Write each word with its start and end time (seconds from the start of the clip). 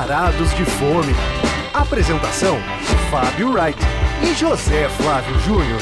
Varados 0.00 0.54
de 0.54 0.64
Fome. 0.64 1.14
Apresentação: 1.74 2.56
Fábio 3.10 3.52
Wright 3.52 3.78
e 4.22 4.34
José 4.34 4.88
Flávio 4.96 5.38
Júnior. 5.40 5.78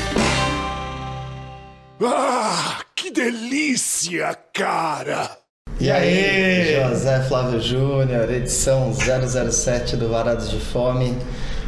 Ah, 2.04 2.80
que 2.96 3.12
delícia, 3.12 4.36
cara! 4.52 5.30
E 5.78 5.88
aí, 5.88 6.82
José 6.82 7.22
Flávio 7.28 7.60
Júnior, 7.60 8.28
edição 8.28 8.92
007 8.92 9.94
do 9.94 10.08
Varados 10.08 10.50
de 10.50 10.58
Fome, 10.58 11.16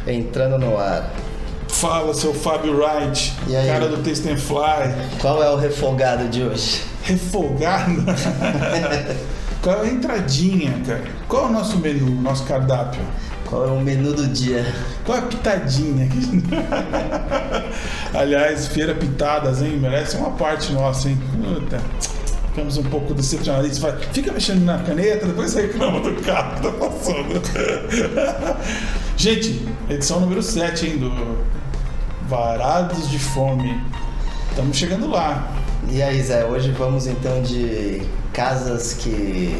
entrando 0.05 0.57
no 0.57 0.77
ar. 0.77 1.09
Fala, 1.69 2.13
seu 2.13 2.33
Fábio 2.33 2.75
Wright, 2.77 3.33
E 3.47 3.55
aí? 3.55 3.65
cara 3.65 3.87
do 3.87 4.03
Taste 4.03 4.27
and 4.29 4.37
Fly. 4.37 4.93
Qual 5.21 5.41
é 5.41 5.49
o 5.49 5.55
refogado 5.55 6.27
de 6.27 6.43
hoje? 6.43 6.83
Refogado? 7.05 8.03
Qual 9.61 9.83
é 9.83 9.89
a 9.89 9.91
entradinha, 9.91 10.81
cara? 10.85 11.03
Qual 11.27 11.43
é 11.43 11.49
o 11.49 11.51
nosso 11.51 11.77
menu, 11.77 12.09
nosso 12.21 12.43
cardápio? 12.45 13.01
Qual 13.45 13.67
é 13.67 13.71
o 13.71 13.79
menu 13.79 14.13
do 14.13 14.27
dia? 14.27 14.65
Qual 15.05 15.17
é 15.17 15.21
a 15.21 15.25
pitadinha? 15.25 16.09
Aliás, 18.13 18.67
feira 18.67 18.95
pitadas, 18.95 19.61
hein? 19.61 19.77
Merece 19.77 20.17
uma 20.17 20.31
parte 20.31 20.73
nossa, 20.73 21.09
hein? 21.09 21.19
Puta. 21.43 21.79
Ficamos 22.47 22.77
um 22.77 22.83
pouco 22.83 23.13
decepcionados. 23.13 23.77
Vai, 23.77 23.97
Fica 24.11 24.31
mexendo 24.31 24.65
na 24.65 24.79
caneta, 24.79 25.27
depois 25.27 25.53
reclama 25.53 25.99
do 25.99 26.15
carro 26.23 26.55
que 26.55 26.61
tá 26.63 26.71
passando. 26.71 27.41
Gente, 29.15 29.67
edição 29.89 30.21
número 30.21 30.41
7, 30.41 30.87
hein? 30.87 30.97
Do 30.97 31.37
Varados 32.27 33.09
de 33.11 33.19
Fome. 33.19 33.79
Estamos 34.51 34.77
chegando 34.77 35.09
lá. 35.09 35.51
E 35.89 36.01
aí, 36.01 36.21
Zé, 36.21 36.45
hoje 36.45 36.71
vamos 36.71 37.07
então 37.07 37.41
de 37.41 38.01
casas 38.33 38.93
que. 38.93 39.55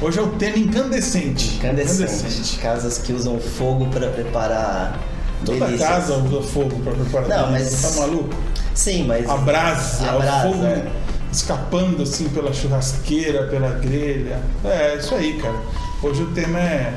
Hoje 0.00 0.18
é 0.18 0.22
o 0.22 0.28
tema 0.30 0.58
incandescente. 0.58 1.56
Incandescentes. 1.56 2.58
Casas 2.60 2.98
que 2.98 3.12
usam 3.12 3.38
fogo 3.38 3.86
para 3.86 4.08
preparar. 4.08 4.98
Toda 5.44 5.66
delícias. 5.66 5.88
casa 5.88 6.14
usa 6.18 6.42
fogo 6.42 6.78
para 6.80 6.92
preparar. 6.92 7.28
Não, 7.28 7.52
delícia. 7.52 7.78
mas- 7.82 7.94
Tá 7.94 8.00
maluco? 8.00 8.34
Sim, 8.74 9.04
mas. 9.06 9.28
A 9.28 9.36
brasa, 9.36 10.08
A 10.10 10.18
brasa, 10.18 10.48
o 10.48 10.52
fogo 10.52 10.64
é. 10.66 10.86
escapando 11.32 12.02
assim 12.02 12.28
pela 12.28 12.52
churrasqueira, 12.52 13.46
pela 13.46 13.70
grelha. 13.70 14.40
É, 14.64 14.96
isso 14.96 15.14
aí, 15.14 15.34
cara. 15.40 15.54
Hoje 16.02 16.22
o 16.22 16.26
tema 16.32 16.58
é 16.58 16.94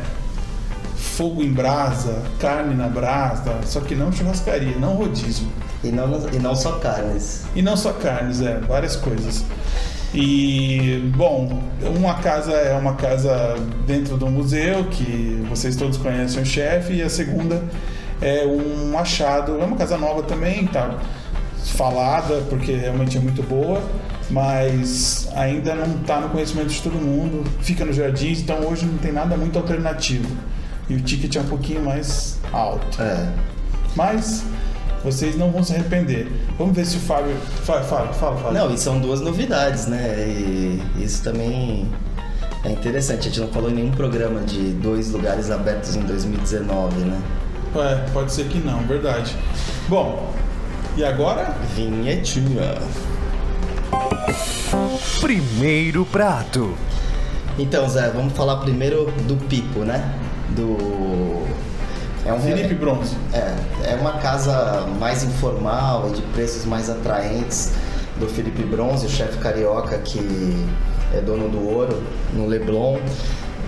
fogo 0.96 1.42
em 1.44 1.52
brasa, 1.52 2.22
carne 2.40 2.74
na 2.76 2.88
brasa, 2.88 3.60
só 3.66 3.80
que 3.80 3.96
não 3.96 4.12
churrascaria, 4.12 4.78
não 4.78 4.96
rodízio. 4.96 5.48
E 5.86 5.92
não, 5.92 6.10
e 6.34 6.40
não 6.40 6.56
só 6.56 6.74
carnes. 6.80 7.44
E 7.56 7.62
não 7.62 7.78
só 7.78 7.94
carnes, 7.94 8.42
é, 8.42 8.60
várias 8.60 8.96
coisas. 8.96 9.44
E, 10.14 11.12
bom, 11.16 11.62
uma 11.98 12.16
casa 12.16 12.54
é 12.54 12.74
uma 12.74 12.94
casa 12.94 13.56
dentro 13.86 14.16
do 14.16 14.28
museu, 14.28 14.86
que 14.86 15.46
vocês 15.50 15.76
todos 15.76 15.98
conhecem 15.98 16.42
o 16.42 16.46
chefe, 16.46 16.94
e 16.94 17.02
a 17.02 17.10
segunda 17.10 17.62
é 18.22 18.46
um 18.46 18.98
achado, 18.98 19.60
é 19.60 19.66
uma 19.66 19.76
casa 19.76 19.98
nova 19.98 20.24
também, 20.24 20.66
tá 20.68 20.98
falada, 21.76 22.42
porque 22.50 22.72
realmente 22.72 23.18
é 23.18 23.20
muito 23.20 23.44
boa, 23.44 23.82
mas 24.30 25.28
ainda 25.36 25.76
não 25.76 26.00
está 26.00 26.22
no 26.22 26.30
conhecimento 26.30 26.70
de 26.70 26.82
todo 26.82 26.94
mundo, 26.94 27.44
fica 27.62 27.84
nos 27.84 27.98
jardins, 27.98 28.40
então 28.40 28.60
hoje 28.68 28.86
não 28.86 28.98
tem 28.98 29.12
nada 29.12 29.36
muito 29.36 29.58
alternativo. 29.60 30.30
E 30.88 30.96
o 30.96 31.02
ticket 31.02 31.36
é 31.36 31.42
um 31.42 31.48
pouquinho 31.48 31.84
mais 31.84 32.40
alto. 32.54 33.02
É. 33.02 33.28
Mas 33.96 34.46
vocês 35.06 35.38
não 35.38 35.52
vão 35.52 35.64
se 35.64 35.74
arrepender. 35.74 36.28
Vamos 36.58 36.76
ver 36.76 36.86
se 36.86 36.98
o 36.98 37.00
Fábio. 37.00 37.36
Fala, 37.64 37.84
fala, 37.84 38.14
fala. 38.14 38.38
fala. 38.38 38.52
Não, 38.52 38.74
e 38.74 38.78
são 38.78 39.00
duas 39.00 39.22
novidades, 39.22 39.86
né? 39.86 40.26
E 40.28 40.82
isso 40.98 41.24
também 41.24 41.88
é 42.64 42.72
interessante. 42.72 43.20
A 43.20 43.24
gente 43.24 43.40
não 43.40 43.48
falou 43.50 43.70
em 43.70 43.76
nenhum 43.76 43.92
programa 43.92 44.42
de 44.42 44.74
dois 44.74 45.12
lugares 45.12 45.52
abertos 45.52 45.96
em 45.96 46.02
2019, 46.02 46.98
né? 47.02 47.22
É, 47.76 48.10
pode 48.12 48.32
ser 48.32 48.48
que 48.48 48.58
não, 48.58 48.80
verdade. 48.80 49.36
Bom, 49.88 50.34
e 50.98 51.04
agora? 51.04 51.56
Vinhetinha. 51.76 52.76
Primeiro 55.22 56.06
prato. 56.06 56.74
Então, 57.60 57.88
Zé, 57.88 58.10
vamos 58.10 58.34
falar 58.34 58.58
primeiro 58.58 59.12
do 59.28 59.36
Pipo, 59.48 59.80
né? 59.80 60.14
Do. 60.50 61.46
É 62.26 62.34
um 62.34 62.40
Felipe 62.40 62.74
Bronze. 62.74 63.16
É, 63.34 63.92
é 63.92 63.96
uma 63.96 64.14
casa 64.14 64.86
mais 65.00 65.24
informal 65.24 66.10
e 66.10 66.14
de 66.16 66.22
preços 66.34 66.66
mais 66.66 66.90
atraentes 66.90 67.72
do 68.20 68.28
Felipe 68.28 68.64
Bronze, 68.64 69.06
o 69.06 69.10
chefe 69.10 69.38
carioca 69.38 69.98
que 70.00 70.20
é 71.14 71.22
dono 71.22 71.50
do 71.50 71.68
ouro 71.70 72.02
no 72.34 72.48
Leblon. 72.48 72.98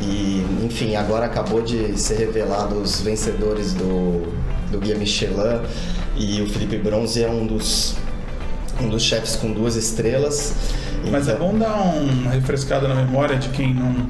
E, 0.01 0.45
enfim, 0.63 0.95
agora 0.95 1.25
acabou 1.25 1.61
de 1.61 1.99
ser 1.99 2.17
revelado 2.19 2.75
os 2.75 3.01
vencedores 3.01 3.73
do, 3.73 4.31
do 4.71 4.79
Guia 4.79 4.95
Michelin. 4.95 5.61
E 6.15 6.41
o 6.41 6.47
Felipe 6.49 6.77
Bronze 6.77 7.23
é 7.23 7.29
um 7.29 7.45
dos, 7.45 7.95
um 8.81 8.89
dos 8.89 9.03
chefes 9.03 9.35
com 9.35 9.51
duas 9.51 9.75
estrelas. 9.75 10.53
Mas 11.11 11.27
é 11.27 11.33
Então- 11.33 11.47
bom 11.51 11.57
dar 11.57 11.75
uma 11.75 12.31
refrescada 12.31 12.87
na 12.87 12.95
memória 12.95 13.37
de 13.37 13.49
quem 13.49 13.73
não, 13.73 14.07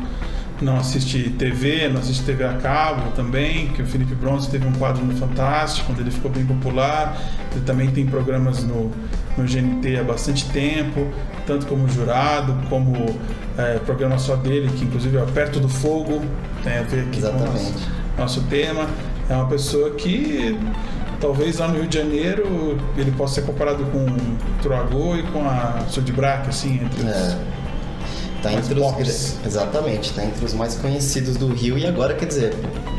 não 0.62 0.78
assiste 0.78 1.29
TV, 1.38 1.88
não 1.88 2.00
assiste 2.00 2.23
TV 2.23 2.44
a 2.44 2.53
cabo 2.53 3.12
também, 3.12 3.68
que 3.69 3.81
o 3.81 3.85
Felipe 3.85 4.16
Bronze 4.16 4.50
teve 4.50 4.68
um 4.68 4.73
quadro 4.73 5.03
no 5.06 5.16
Fantástico, 5.16 5.91
onde 5.91 6.01
ele 6.01 6.12
ficou 6.12 6.31
bem 6.31 6.45
popular. 6.45 7.18
Ele 7.51 7.63
também 7.66 7.91
tem 7.91 8.06
programas 8.06 8.63
no, 8.63 8.91
no 9.38 9.44
GNT 9.44 9.97
há 10.00 10.03
bastante 10.03 10.50
tempo, 10.50 11.07
tanto 11.46 11.66
como 11.67 11.88
jurado, 11.88 12.57
como 12.69 12.94
é, 13.57 13.79
programa 13.79 14.17
só 14.17 14.35
dele, 14.35 14.69
que 14.75 14.85
inclusive 14.85 15.17
é 15.17 15.25
Perto 15.25 15.59
do 15.59 15.69
Fogo, 15.69 16.22
tem 16.63 16.78
a 16.78 16.84
ver 16.84 17.01
aqui 17.01 17.22
com 17.22 17.28
o 17.28 17.29
Exatamente. 17.29 17.51
nosso, 17.51 17.91
nosso 18.17 18.41
tema. 18.44 18.88
É 19.29 19.35
uma 19.35 19.47
pessoa 19.47 19.91
que 19.91 20.57
talvez 21.19 21.57
lá 21.57 21.67
no 21.67 21.75
Rio 21.75 21.88
de 21.88 21.97
Janeiro 21.97 22.78
ele 22.97 23.12
possa 23.12 23.35
ser 23.35 23.47
comparado 23.47 23.84
com 23.85 24.06
o 24.06 24.38
Troagô 24.62 25.16
e 25.16 25.23
com 25.23 25.47
a 25.47 25.85
Sudbrac, 25.90 26.47
assim, 26.47 26.75
entre 26.75 27.03
os... 27.03 27.56
Tá 28.42 28.53
entre 28.53 28.80
os, 28.80 29.36
exatamente, 29.46 30.14
tá 30.14 30.24
entre 30.24 30.46
os 30.46 30.53
mais 30.53 30.75
conhecidos 30.75 31.38
do 31.38 31.48
Rio 31.48 31.78
e 31.78 31.86
agora, 31.88 32.14
quer 32.14 32.25
dizer, 32.28 32.53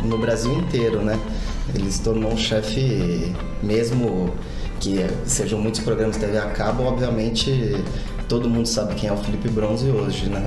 no 0.05 0.19
Brasil 0.19 0.53
inteiro, 0.59 1.01
né? 1.03 1.19
Ele 1.75 1.91
se 1.91 2.03
tornou 2.03 2.33
um 2.33 2.37
chefe, 2.37 3.35
mesmo 3.63 4.35
que 4.81 5.07
sejam 5.27 5.61
muitos 5.61 5.81
programas 5.81 6.17
de 6.17 6.23
TV 6.27 6.39
a 6.39 6.47
cabo, 6.51 6.85
obviamente 6.85 7.77
todo 8.29 8.49
mundo 8.49 8.67
sabe 8.67 8.95
quem 8.95 9.09
é 9.09 9.13
o 9.13 9.17
Felipe 9.17 9.49
Bronze 9.49 9.89
hoje, 9.91 10.29
né? 10.29 10.41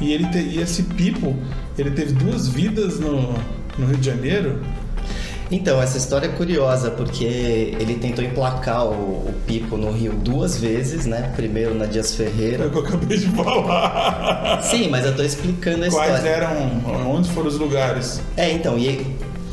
É. 0.00 0.04
E, 0.04 0.12
ele 0.12 0.26
te- 0.28 0.38
e 0.38 0.60
esse 0.60 0.84
Pipo, 0.84 1.34
ele 1.76 1.90
teve 1.90 2.12
duas 2.12 2.46
vidas 2.48 3.00
no, 3.00 3.32
no 3.78 3.86
Rio 3.86 3.96
de 3.96 4.06
Janeiro. 4.06 4.60
Então, 5.50 5.80
essa 5.80 5.96
história 5.96 6.26
é 6.26 6.28
curiosa, 6.30 6.90
porque 6.90 7.24
ele 7.24 7.94
tentou 7.94 8.22
emplacar 8.22 8.84
o, 8.84 8.90
o 9.28 9.34
Pipo 9.46 9.78
no 9.78 9.90
Rio 9.90 10.12
duas 10.12 10.58
vezes, 10.58 11.06
né? 11.06 11.32
Primeiro 11.36 11.74
na 11.74 11.86
Dias 11.86 12.12
É 12.12 12.16
Ferreira. 12.24 12.66
o 12.66 12.70
que 12.70 12.76
eu 12.76 12.82
acabei 12.84 13.16
de 13.16 13.26
falar. 13.28 14.60
Sim, 14.62 14.88
mas 14.90 15.06
eu 15.06 15.16
tô 15.16 15.22
explicando 15.22 15.84
a 15.86 15.90
Quais 15.90 16.14
história. 16.16 16.28
eram, 16.28 17.10
onde 17.10 17.30
foram 17.30 17.48
os 17.48 17.58
lugares? 17.58 18.20
É, 18.36 18.50
então, 18.52 18.78
e, 18.78 19.06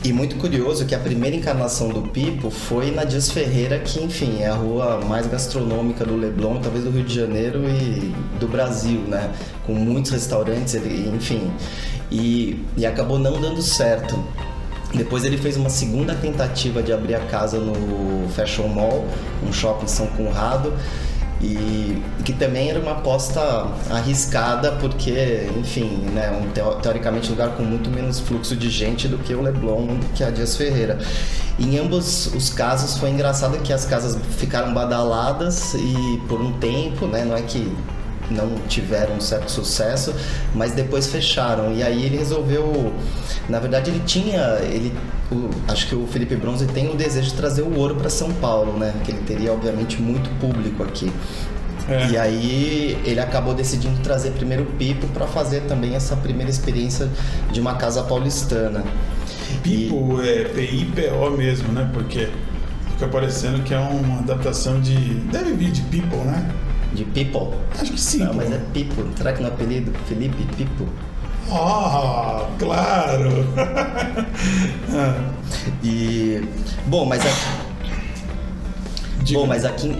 e 0.03 0.11
muito 0.11 0.35
curioso 0.35 0.85
que 0.85 0.93
a 0.93 0.99
primeira 0.99 1.33
encarnação 1.33 1.87
do 1.87 2.01
Pipo 2.01 2.49
foi 2.49 2.91
na 2.91 3.05
Dias 3.05 3.31
Ferreira, 3.31 3.79
que, 3.79 4.03
enfim, 4.03 4.39
é 4.41 4.47
a 4.47 4.53
rua 4.55 4.99
mais 5.07 5.27
gastronômica 5.27 6.03
do 6.03 6.17
Leblon, 6.17 6.59
talvez 6.59 6.83
do 6.83 6.91
Rio 6.91 7.05
de 7.05 7.15
Janeiro 7.15 7.61
e 7.69 8.13
do 8.37 8.49
Brasil, 8.49 8.99
né? 9.07 9.29
Com 9.65 9.73
muitos 9.73 10.11
restaurantes, 10.11 10.75
enfim. 10.75 11.49
E, 12.11 12.59
e 12.75 12.85
acabou 12.85 13.17
não 13.17 13.39
dando 13.39 13.61
certo. 13.61 14.21
Depois 14.95 15.23
ele 15.23 15.37
fez 15.37 15.57
uma 15.57 15.69
segunda 15.69 16.15
tentativa 16.15 16.81
de 16.81 16.91
abrir 16.93 17.15
a 17.15 17.19
casa 17.19 17.57
no 17.59 18.27
Fashion 18.29 18.67
Mall, 18.67 19.05
um 19.47 19.51
shopping 19.51 19.85
em 19.85 19.87
São 19.87 20.07
Conrado, 20.07 20.73
e 21.41 22.01
que 22.23 22.31
também 22.33 22.69
era 22.69 22.79
uma 22.79 22.93
aposta 22.93 23.67
arriscada 23.89 24.71
porque, 24.73 25.47
enfim, 25.59 25.89
né, 26.13 26.31
um 26.31 26.49
teo- 26.51 26.75
teoricamente 26.75 27.29
lugar 27.29 27.49
com 27.49 27.61
muito 27.63 27.89
menos 27.89 28.19
fluxo 28.19 28.55
de 28.55 28.69
gente 28.69 29.07
do 29.07 29.17
que 29.17 29.33
o 29.33 29.41
Leblon, 29.41 29.99
que 30.15 30.23
a 30.23 30.29
Dias 30.29 30.55
Ferreira. 30.55 30.97
Em 31.59 31.77
ambos 31.77 32.27
os 32.33 32.49
casos 32.49 32.97
foi 32.97 33.09
engraçado 33.09 33.57
que 33.59 33.71
as 33.73 33.85
casas 33.85 34.17
ficaram 34.37 34.73
badaladas 34.73 35.73
e 35.75 36.21
por 36.27 36.41
um 36.41 36.53
tempo, 36.53 37.05
né, 37.05 37.25
não 37.25 37.35
é 37.35 37.41
que 37.41 37.71
não 38.29 38.49
tiveram 38.67 39.15
um 39.15 39.21
certo 39.21 39.49
sucesso, 39.51 40.13
mas 40.53 40.71
depois 40.73 41.07
fecharam. 41.07 41.73
E 41.73 41.83
aí 41.83 42.03
ele 42.05 42.17
resolveu, 42.17 42.93
na 43.49 43.59
verdade 43.59 43.89
ele 43.91 44.01
tinha, 44.05 44.39
ele, 44.63 44.93
o- 45.31 45.49
acho 45.67 45.87
que 45.87 45.95
o 45.95 46.05
Felipe 46.07 46.35
Bronze 46.35 46.65
tem 46.67 46.89
o 46.91 46.95
desejo 46.95 47.29
de 47.29 47.33
trazer 47.35 47.61
o 47.61 47.77
ouro 47.77 47.95
para 47.95 48.09
São 48.09 48.31
Paulo, 48.33 48.77
né? 48.77 48.93
Que 49.03 49.11
ele 49.11 49.21
teria 49.21 49.51
obviamente 49.53 50.01
muito 50.01 50.29
público 50.39 50.83
aqui. 50.83 51.11
É. 51.87 52.07
E 52.09 52.17
aí 52.17 52.97
ele 53.05 53.19
acabou 53.19 53.53
decidindo 53.53 53.99
trazer 54.01 54.31
primeiro 54.31 54.63
o 54.63 54.65
Pipo 54.65 55.05
para 55.07 55.27
fazer 55.27 55.61
também 55.61 55.93
essa 55.95 56.15
primeira 56.15 56.49
experiência 56.49 57.07
de 57.51 57.59
uma 57.61 57.75
casa 57.75 58.01
paulistana. 58.01 58.83
Pipo 59.61 60.19
é 60.21 60.45
P-I-P-O 60.45 61.29
mesmo, 61.31 61.71
né? 61.71 61.87
Porque 61.93 62.27
fica 62.93 63.07
parecendo 63.07 63.61
que 63.61 63.73
é 63.73 63.77
uma 63.77 64.19
adaptação 64.19 64.81
de. 64.81 64.95
Deve 65.31 65.53
vir 65.53 65.71
de 65.71 65.81
People, 65.83 66.19
né? 66.25 66.49
De 66.95 67.03
People. 67.05 67.57
Acho 67.79 67.91
que 67.91 67.99
sim. 68.01 68.19
Não, 68.23 68.33
mas 68.33 68.51
é 68.51 68.59
Pipo. 68.73 69.05
Será 69.17 69.33
que 69.33 69.41
no 69.41 69.49
apelido 69.49 69.91
Felipe 70.07 70.43
Pipo? 70.55 70.87
Ah, 71.51 72.47
claro! 72.57 73.29
E. 75.83 76.41
Bom, 76.87 77.05
mas 77.05 77.21
aqui, 77.21 77.95
Diga. 79.23 79.39
bom, 79.39 79.47
mas 79.47 79.65
aqui, 79.65 79.91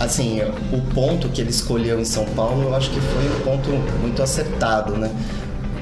assim, 0.00 0.40
o 0.72 0.80
ponto 0.94 1.28
que 1.28 1.40
ele 1.40 1.50
escolheu 1.50 2.00
em 2.00 2.04
São 2.04 2.24
Paulo, 2.24 2.64
eu 2.64 2.74
acho 2.74 2.90
que 2.90 3.00
foi 3.00 3.24
um 3.24 3.40
ponto 3.40 3.70
muito 4.00 4.22
acertado, 4.22 4.96
né? 4.96 5.10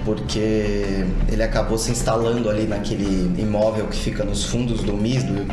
Porque 0.04 1.04
ele 1.28 1.42
acabou 1.42 1.76
se 1.78 1.90
instalando 1.90 2.48
ali 2.48 2.66
naquele 2.66 3.32
imóvel 3.40 3.86
que 3.86 3.96
fica 3.96 4.24
nos 4.24 4.44
fundos 4.44 4.82
do 4.82 4.94
MIS, 4.94 5.24
do, 5.24 5.46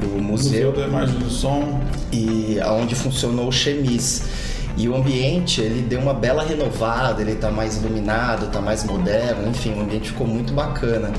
do 0.00 0.22
Museu 0.22 0.22
museu, 0.22 0.72
da 0.72 0.86
Imagem 0.86 1.18
do 1.18 1.30
Som. 1.30 1.80
e 2.12 2.58
aonde 2.60 2.94
funcionou 2.94 3.48
o 3.48 3.52
Chemis. 3.52 4.53
E 4.76 4.88
o 4.88 4.96
ambiente, 4.96 5.60
ele 5.60 5.82
deu 5.82 6.00
uma 6.00 6.12
bela 6.12 6.42
renovada, 6.44 7.22
ele 7.22 7.36
tá 7.36 7.48
mais 7.50 7.76
iluminado, 7.76 8.50
tá 8.50 8.60
mais 8.60 8.82
moderno, 8.84 9.48
enfim, 9.48 9.72
o 9.78 9.82
ambiente 9.82 10.08
ficou 10.10 10.26
muito 10.26 10.52
bacana. 10.52 11.12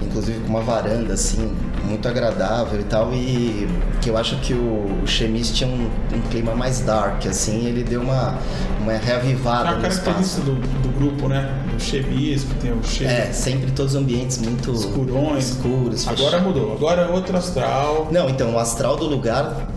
Inclusive 0.00 0.40
com 0.40 0.48
uma 0.48 0.62
varanda, 0.62 1.14
assim, 1.14 1.54
muito 1.84 2.08
agradável 2.08 2.80
e 2.80 2.84
tal. 2.84 3.12
E 3.14 3.68
que 4.00 4.08
eu 4.10 4.16
acho 4.16 4.36
que 4.40 4.52
o, 4.52 5.00
o 5.02 5.06
Chemis 5.06 5.50
tinha 5.50 5.68
um, 5.70 5.88
um 6.12 6.20
clima 6.30 6.54
mais 6.56 6.80
dark, 6.80 7.24
assim, 7.26 7.66
ele 7.66 7.84
deu 7.84 8.00
uma, 8.00 8.36
uma 8.80 8.92
reavivada 8.94 9.68
a 9.70 9.74
no 9.76 9.86
espaço. 9.86 10.40
do, 10.40 10.54
do 10.56 10.88
grupo, 10.98 11.28
né? 11.28 11.54
Do 11.72 11.80
Chemis, 11.80 12.42
que 12.44 12.54
tem 12.56 12.72
o 12.72 12.82
cheiro 12.82 13.12
É, 13.12 13.32
sempre 13.32 13.70
todos 13.70 13.94
os 13.94 14.00
ambientes 14.00 14.38
muito 14.38 14.72
escurões. 14.72 15.50
escuros, 15.50 16.08
Agora 16.08 16.40
mudou. 16.40 16.72
Agora 16.72 17.02
é 17.02 17.06
outro 17.08 17.36
astral. 17.36 18.08
Não, 18.10 18.28
então 18.28 18.54
o 18.54 18.58
astral 18.58 18.96
do 18.96 19.04
lugar 19.04 19.68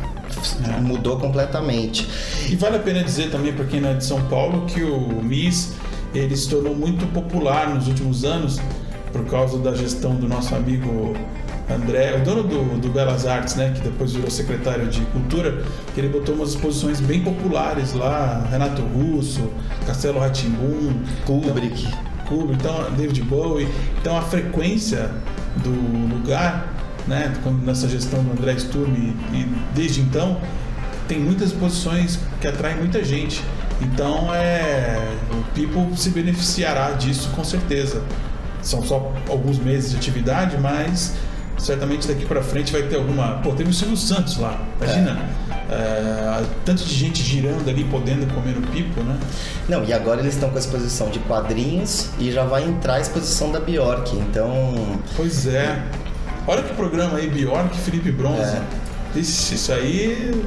É. 0.66 0.80
mudou 0.80 1.18
completamente. 1.18 2.08
E 2.50 2.56
vale 2.56 2.78
a 2.78 2.80
pena 2.80 3.04
dizer 3.04 3.30
também 3.32 3.54
para 3.54 3.66
quem 3.66 3.82
não 3.82 3.90
é 3.90 3.94
de 3.94 4.06
São 4.06 4.22
Paulo 4.24 4.66
que 4.66 4.84
o 4.84 5.22
MIS 5.24 5.74
ele 6.14 6.36
se 6.36 6.50
tornou 6.50 6.76
muito 6.76 7.06
popular 7.08 7.74
nos 7.74 7.88
últimos 7.88 8.24
anos 8.24 8.60
por 9.12 9.26
causa 9.26 9.58
da 9.60 9.74
gestão 9.74 10.16
do 10.16 10.28
nosso 10.28 10.56
amigo 10.56 11.14
André, 11.70 12.16
o 12.16 12.24
dono 12.24 12.44
do, 12.44 12.80
do 12.80 12.90
Belas 12.90 13.26
Artes, 13.26 13.56
né, 13.56 13.72
que 13.74 13.82
depois 13.82 14.14
virou 14.14 14.30
secretário 14.30 14.88
de 14.88 15.02
Cultura, 15.06 15.64
que 15.94 16.00
ele 16.00 16.10
botou 16.10 16.36
umas 16.36 16.50
exposições 16.50 17.00
bem 17.00 17.24
populares 17.24 17.94
lá, 17.94 18.48
Renato 18.52 18.84
Russo, 18.84 19.50
Castelo 19.88 20.20
Ratimbum, 20.20 20.94
Kubrick. 21.26 21.88
Kubrick, 22.28 22.54
então 22.60 22.92
David 22.96 23.22
Bowie, 23.24 23.68
então 24.00 24.16
a 24.16 24.22
frequência 24.22 25.10
do 25.64 26.14
lugar, 26.14 26.75
né, 27.08 27.34
nessa 27.64 27.88
gestão 27.88 28.24
do 28.24 28.32
André 28.32 28.58
Sturm 28.58 28.94
e, 28.94 29.16
e 29.36 29.56
desde 29.74 30.02
então 30.02 30.40
tem 31.08 31.20
muitas 31.20 31.50
exposições 31.52 32.20
que 32.42 32.48
atraem 32.48 32.78
muita 32.78 33.04
gente. 33.04 33.44
Então 33.82 34.34
é 34.34 35.16
o 35.32 35.44
People 35.54 35.96
se 35.98 36.10
beneficiará 36.10 36.92
disso 36.92 37.30
com 37.36 37.44
certeza. 37.44 38.02
São 38.62 38.84
só 38.84 39.14
alguns 39.30 39.60
meses 39.60 39.92
de 39.92 39.98
atividade, 39.98 40.58
mas 40.58 41.14
certamente 41.58 42.08
daqui 42.08 42.26
para 42.26 42.42
frente 42.42 42.72
vai 42.72 42.84
ter 42.84 42.96
alguma. 42.96 43.40
Pô, 43.44 43.52
teve 43.54 43.70
o 43.70 43.74
Silvio 43.74 43.98
Santos 43.98 44.38
lá. 44.38 44.60
Imagina, 44.82 45.30
é, 45.70 46.44
tanto 46.64 46.84
de 46.84 46.94
gente 46.94 47.22
girando 47.22 47.70
ali, 47.70 47.84
podendo 47.84 48.32
comer 48.34 48.56
no 48.56 48.66
Pipo, 48.68 49.02
né? 49.04 49.18
Não, 49.70 49.84
e 49.84 49.94
agora 49.94 50.22
eles 50.22 50.34
estão 50.34 50.50
com 50.50 50.56
a 50.56 50.60
exposição 50.60 51.10
de 51.10 51.20
quadrinhos 51.20 52.10
e 52.20 52.32
já 52.32 52.44
vai 52.44 52.64
entrar 52.64 52.96
a 52.96 53.00
exposição 53.00 53.52
da 53.52 53.60
Bjork. 53.60 54.16
Então, 54.16 55.00
Pois 55.16 55.46
é. 55.48 55.84
Olha 56.48 56.64
que 56.64 56.74
programa 56.74 57.18
aí, 57.18 57.28
Bjork 57.28 57.76
Felipe 57.78 58.12
Bronze. 58.12 58.56
É. 58.58 59.20
Ixi, 59.20 59.56
isso 59.56 59.72
aí 59.72 60.46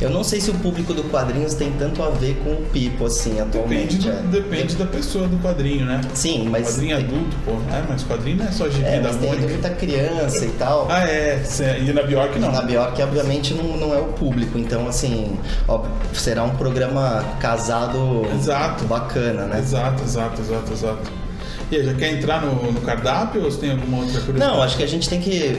eu 0.00 0.08
não 0.08 0.24
sei 0.24 0.40
se 0.40 0.50
o 0.50 0.54
público 0.54 0.94
do 0.94 1.04
quadrinhos 1.04 1.54
tem 1.54 1.72
tanto 1.72 2.02
a 2.02 2.08
ver 2.08 2.34
com 2.42 2.52
o 2.52 2.66
Pipo, 2.72 3.04
assim, 3.06 3.38
atualmente. 3.38 3.98
depende, 3.98 4.08
é. 4.08 4.40
depende 4.40 4.76
da 4.76 4.86
pessoa 4.86 5.28
do 5.28 5.36
quadrinho, 5.38 5.84
né? 5.84 6.00
Sim, 6.14 6.48
mas. 6.48 6.68
quadrinho 6.68 6.96
tem, 6.96 7.06
adulto, 7.06 7.36
pô. 7.44 7.52
É, 7.52 7.82
mas 7.86 8.02
quadrinho 8.02 8.38
não 8.38 8.46
é 8.46 8.52
só 8.52 8.68
gibi 8.68 8.84
é, 8.84 9.00
da 9.00 9.08
mas 9.08 9.16
tem 9.16 9.28
Mônica. 9.28 9.48
muita 9.48 9.70
criança 9.70 10.44
e 10.44 10.50
tal. 10.52 10.86
Ah, 10.90 11.06
é. 11.06 11.42
E 11.86 11.92
na 11.92 12.02
Bjork 12.02 12.38
não. 12.38 12.50
Na 12.50 12.62
Bjork, 12.62 13.02
obviamente, 13.02 13.52
não, 13.52 13.76
não 13.76 13.94
é 13.94 13.98
o 13.98 14.06
público. 14.06 14.58
Então, 14.58 14.88
assim, 14.88 15.38
ó, 15.68 15.84
será 16.14 16.44
um 16.44 16.56
programa 16.56 17.22
casado 17.38 18.26
Exato. 18.34 18.84
bacana, 18.84 19.44
né? 19.46 19.58
Exato, 19.58 20.02
exato, 20.02 20.40
exato, 20.40 20.72
exato. 20.72 21.12
E 21.70 21.76
aí, 21.76 21.84
já 21.84 21.94
quer 21.94 22.12
entrar 22.12 22.42
no, 22.42 22.72
no 22.72 22.80
cardápio 22.80 23.44
ou 23.44 23.50
você 23.50 23.60
tem 23.60 23.70
alguma 23.70 23.98
outra 23.98 24.20
curiosidade? 24.20 24.52
Não, 24.52 24.62
acho 24.62 24.76
que 24.76 24.82
a 24.82 24.88
gente 24.88 25.08
tem 25.08 25.20
que. 25.20 25.56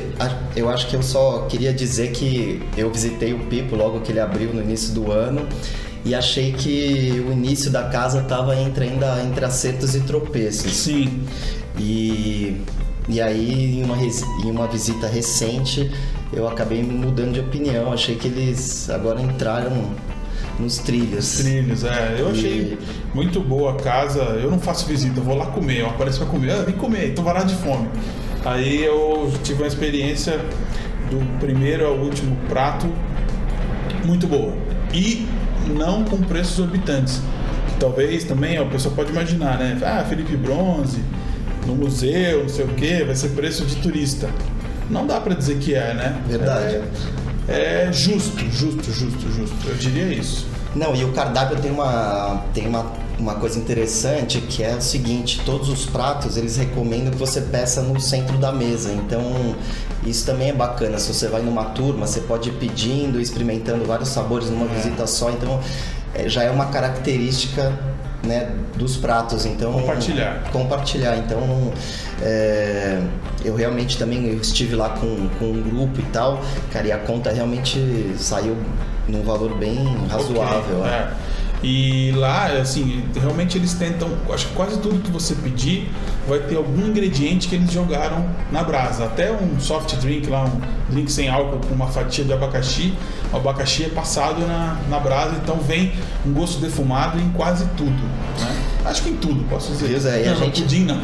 Eu 0.56 0.70
acho 0.70 0.88
que 0.88 0.96
eu 0.96 1.02
só 1.02 1.46
queria 1.50 1.74
dizer 1.74 2.12
que 2.12 2.62
eu 2.76 2.92
visitei 2.92 3.34
o 3.34 3.40
Pipo 3.46 3.76
logo 3.76 4.02
que 4.02 4.12
ele 4.12 4.20
abriu 4.20 4.54
no 4.54 4.62
início 4.62 4.94
do 4.94 5.12
ano 5.12 5.48
e 6.04 6.14
achei 6.14 6.52
que 6.52 7.24
o 7.28 7.32
início 7.32 7.72
da 7.72 7.84
casa 7.84 8.22
estava 8.22 8.56
entre 8.60 8.86
ainda 8.86 9.22
entre 9.24 9.46
acertos 9.46 9.96
e 9.96 10.02
tropeços. 10.02 10.74
Sim. 10.74 11.24
E, 11.78 12.58
e 13.08 13.22
aí, 13.22 13.80
em 13.80 13.84
uma, 13.84 13.98
em 13.98 14.52
uma 14.52 14.68
visita 14.68 15.08
recente, 15.08 15.90
eu 16.34 16.48
acabei 16.48 16.84
mudando 16.84 17.34
de 17.34 17.40
opinião. 17.40 17.94
Achei 17.94 18.16
que 18.16 18.28
eles 18.28 18.90
agora 18.90 19.22
entraram 19.22 19.92
nos 20.60 20.78
trilhos. 20.80 21.38
Trilhos, 21.38 21.84
é. 21.84 22.16
Eu 22.20 22.30
achei 22.30 22.52
E- 22.52 22.78
muito 23.14 23.40
boa 23.40 23.72
a 23.74 23.76
casa. 23.76 24.20
Eu 24.22 24.50
não 24.52 24.60
faço 24.60 24.86
visita, 24.86 25.20
eu 25.20 25.24
vou 25.24 25.36
lá 25.38 25.48
comer. 25.48 25.80
Eu 25.82 25.88
apareço 25.88 26.20
pra 26.20 26.28
comer. 26.28 26.52
Ah, 26.52 26.64
vem 26.64 26.76
comer, 26.76 27.14
tô 27.14 27.22
varado 27.24 27.48
de 27.48 27.56
fome. 27.56 27.88
Aí 28.46 28.84
eu 28.84 29.32
tive 29.44 29.62
uma 29.62 29.68
experiência 29.68 30.40
do 31.10 31.40
primeiro 31.40 31.86
ao 31.88 31.96
último 31.96 32.36
prato 32.50 32.88
muito 34.06 34.28
boa. 34.28 34.54
E 34.94 35.28
não 35.76 36.04
com 36.04 36.18
preços 36.18 36.54
exorbitantes. 36.54 37.22
Que 37.68 37.76
talvez 37.80 38.24
também 38.24 38.58
a 38.58 38.66
pessoa 38.66 38.94
pode 38.96 39.12
imaginar, 39.12 39.58
né? 39.60 39.78
Ah, 39.84 40.04
Felipe 40.08 40.36
Bronze, 40.36 41.00
no 41.68 41.76
museu, 41.76 42.42
não 42.42 42.50
sei 42.50 42.66
o 42.66 42.70
que, 42.70 43.04
vai 43.04 43.16
ser 43.16 43.30
preço 43.30 43.64
de 43.66 43.76
turista. 43.78 44.28
Não 44.90 45.06
dá 45.08 45.22
pra 45.22 45.34
dizer 45.36 45.58
que 45.60 45.74
é, 45.76 45.94
né? 45.94 46.22
Verdade. 46.28 46.76
É, 46.76 46.84
é 47.48 47.90
justo, 47.92 48.40
justo, 48.50 48.92
justo, 48.92 49.32
justo. 49.32 49.68
Eu 49.68 49.76
diria 49.76 50.14
isso. 50.14 50.48
Não, 50.76 50.96
e 50.96 51.04
o 51.04 51.12
cardápio 51.12 51.60
tem 51.60 51.72
uma, 51.72 52.44
tem 52.54 52.68
uma, 52.68 52.92
uma 53.20 53.36
coisa 53.36 53.60
interessante 53.60 54.40
que 54.40 54.64
é 54.64 54.76
o 54.76 54.82
seguinte, 54.82 55.42
todos 55.46 55.68
os 55.68 55.86
pratos 55.86 56.38
eles 56.38 56.56
recomendam 56.56 57.12
que 57.12 57.18
você 57.18 57.42
peça 57.42 57.82
no 57.82 58.00
centro 58.00 58.38
da 58.38 58.52
mesa. 58.52 58.92
Então 58.94 59.22
isso 60.06 60.26
também 60.26 60.50
é 60.50 60.54
bacana. 60.54 60.98
Se 60.98 61.14
você 61.14 61.28
vai 61.28 61.42
numa 61.42 61.66
turma, 61.66 62.08
você 62.08 62.22
pode 62.22 62.50
ir 62.50 62.54
pedindo, 62.54 63.20
experimentando 63.20 63.84
vários 63.86 64.10
sabores 64.10 64.50
numa 64.50 64.66
visita 64.68 65.06
só. 65.06 65.30
Então 65.30 65.60
é, 66.14 66.30
já 66.30 66.44
é 66.44 66.52
uma 66.52 66.68
característica 66.68 67.78
né, 68.24 68.52
dos 68.76 68.98
pratos. 68.98 69.46
Então 69.46 69.74
Compartilhar. 69.74 70.50
compartilhar. 70.52 71.18
Então, 71.18 71.72
é, 72.22 73.02
eu 73.44 73.56
realmente 73.56 73.98
também 73.98 74.28
eu 74.28 74.40
estive 74.40 74.76
lá 74.76 74.90
com, 74.90 75.28
com 75.40 75.46
um 75.46 75.62
grupo 75.62 76.00
e 76.00 76.06
tal, 76.12 76.42
cara, 76.72 76.88
e 76.88 76.92
a 76.92 76.98
conta 76.98 77.32
realmente 77.32 78.14
saiu 78.18 78.56
num 79.08 79.24
valor 79.24 79.56
bem 79.58 79.78
razoável. 80.10 80.80
Ok, 80.80 80.90
né? 80.90 81.14
é. 81.28 81.31
E 81.64 82.12
lá, 82.16 82.48
assim, 82.48 83.04
realmente 83.14 83.58
eles 83.58 83.74
tentam, 83.74 84.10
acho 84.32 84.48
que 84.48 84.54
quase 84.54 84.80
tudo 84.80 85.00
que 85.00 85.12
você 85.12 85.36
pedir 85.36 85.92
vai 86.28 86.40
ter 86.40 86.56
algum 86.56 86.88
ingrediente 86.88 87.48
que 87.48 87.56
eles 87.56 87.72
jogaram 87.72 88.28
na 88.52 88.64
brasa. 88.64 89.06
Até 89.06 89.32
um 89.32 89.60
soft 89.60 89.96
drink 89.98 90.28
lá, 90.28 90.46
um 90.46 90.60
drink 90.90 91.12
sem 91.12 91.30
álcool 91.30 91.60
com 91.68 91.74
uma 91.74 91.88
fatia 91.88 92.24
de 92.24 92.34
abacaxi. 92.34 92.94
O 93.32 93.38
abacaxi 93.38 93.84
é 93.86 93.90
passado 93.90 94.42
na, 94.48 94.78
na 94.90 95.00
brasa, 95.00 95.36
então 95.36 95.58
vem 95.58 95.94
um 96.26 96.34
gosto 96.34 96.60
defumado 96.60 97.20
em 97.20 97.30
quase 97.30 97.66
tudo. 97.78 97.92
Né? 97.92 98.61
Acho 98.92 99.04
que 99.04 99.10
em 99.10 99.16
tudo, 99.18 99.44
posso 99.50 99.72
dizer. 99.72 100.00
Zé? 100.00 100.22
E 100.26 100.28
a 100.30 100.34
gente- 100.36 100.62
pudim 100.62 100.86
não. 100.86 100.98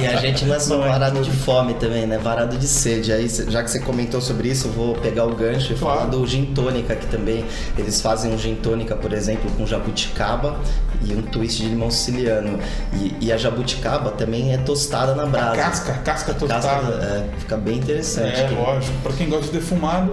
E 0.00 0.06
a 0.06 0.16
gente 0.16 0.50
é 0.50 0.58
só 0.60 0.76
Não 0.76 0.84
é 0.84 0.88
varado 0.90 1.16
tudo. 1.16 1.24
de 1.24 1.36
fome 1.36 1.74
também, 1.74 2.06
né? 2.06 2.18
Varado 2.18 2.56
de 2.56 2.68
sede. 2.68 3.12
Aí, 3.12 3.28
já 3.28 3.62
que 3.62 3.70
você 3.70 3.80
comentou 3.80 4.20
sobre 4.20 4.48
isso, 4.48 4.68
eu 4.68 4.72
vou 4.72 4.94
pegar 4.94 5.24
o 5.24 5.34
gancho 5.34 5.72
e 5.72 5.76
Claro. 5.76 5.98
falar 6.00 6.10
do 6.10 6.26
gin 6.26 6.46
tônica, 6.46 6.94
que 6.94 7.06
também 7.06 7.44
eles 7.78 8.00
fazem 8.00 8.32
um 8.32 8.38
gin 8.38 8.54
tônica, 8.56 8.94
por 8.94 9.12
exemplo, 9.12 9.50
com 9.52 9.66
jabuticaba 9.66 10.56
e 11.04 11.12
um 11.14 11.22
twist 11.22 11.62
de 11.62 11.68
limão 11.68 11.90
siciliano. 11.90 12.58
E, 12.94 13.26
e 13.26 13.32
a 13.32 13.36
jabuticaba 13.36 14.10
também 14.10 14.52
é 14.52 14.58
tostada 14.58 15.14
na 15.14 15.26
brasa. 15.26 15.56
casca, 15.56 15.92
casca 16.04 16.34
tostada. 16.34 16.62
Casca, 16.68 17.04
é, 17.04 17.24
fica 17.38 17.56
bem 17.56 17.78
interessante. 17.78 18.40
É, 18.40 18.46
Quem- 18.48 18.58
lógico. 18.58 18.92
Pra 19.02 19.12
quem 19.12 19.28
gosta 19.28 19.46
de 19.46 19.52
defumado, 19.52 20.12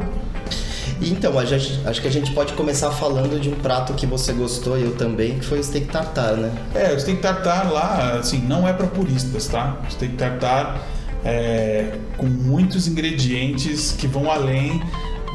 Então, 1.02 1.46
gente- 1.46 1.80
acho 1.86 2.02
que 2.02 2.08
a 2.08 2.12
gente 2.12 2.32
pode 2.34 2.54
começar 2.54 2.92
falando 2.92 3.40
de 3.40 3.50
um 3.50 3.56
prato 3.56 3.94
que 3.94 4.06
você 4.06 4.34
gostou 4.34 4.78
e 4.78 4.84
eu 4.84 4.96
também, 4.96 5.40
que 5.40 5.46
foi 5.46 5.60
o 5.60 5.64
steak 5.64 5.88
tartar, 5.88 6.34
né? 6.36 6.52
É, 6.76 6.94
o 6.94 7.00
steak 7.00 7.22
tartar 7.22 7.72
lá, 7.72 8.18
assim, 8.20 8.40
não 8.40 8.68
é 8.68 8.74
para 8.74 8.88
puristas, 8.88 9.48
tá? 9.48 9.78
O 9.88 9.92
steak 9.92 10.16
tartar 10.16 10.82
é 11.24 11.94
com 12.18 12.26
muitos 12.26 12.88
ingredientes 12.88 13.94
que 13.98 14.08
vão 14.08 14.30
além 14.30 14.82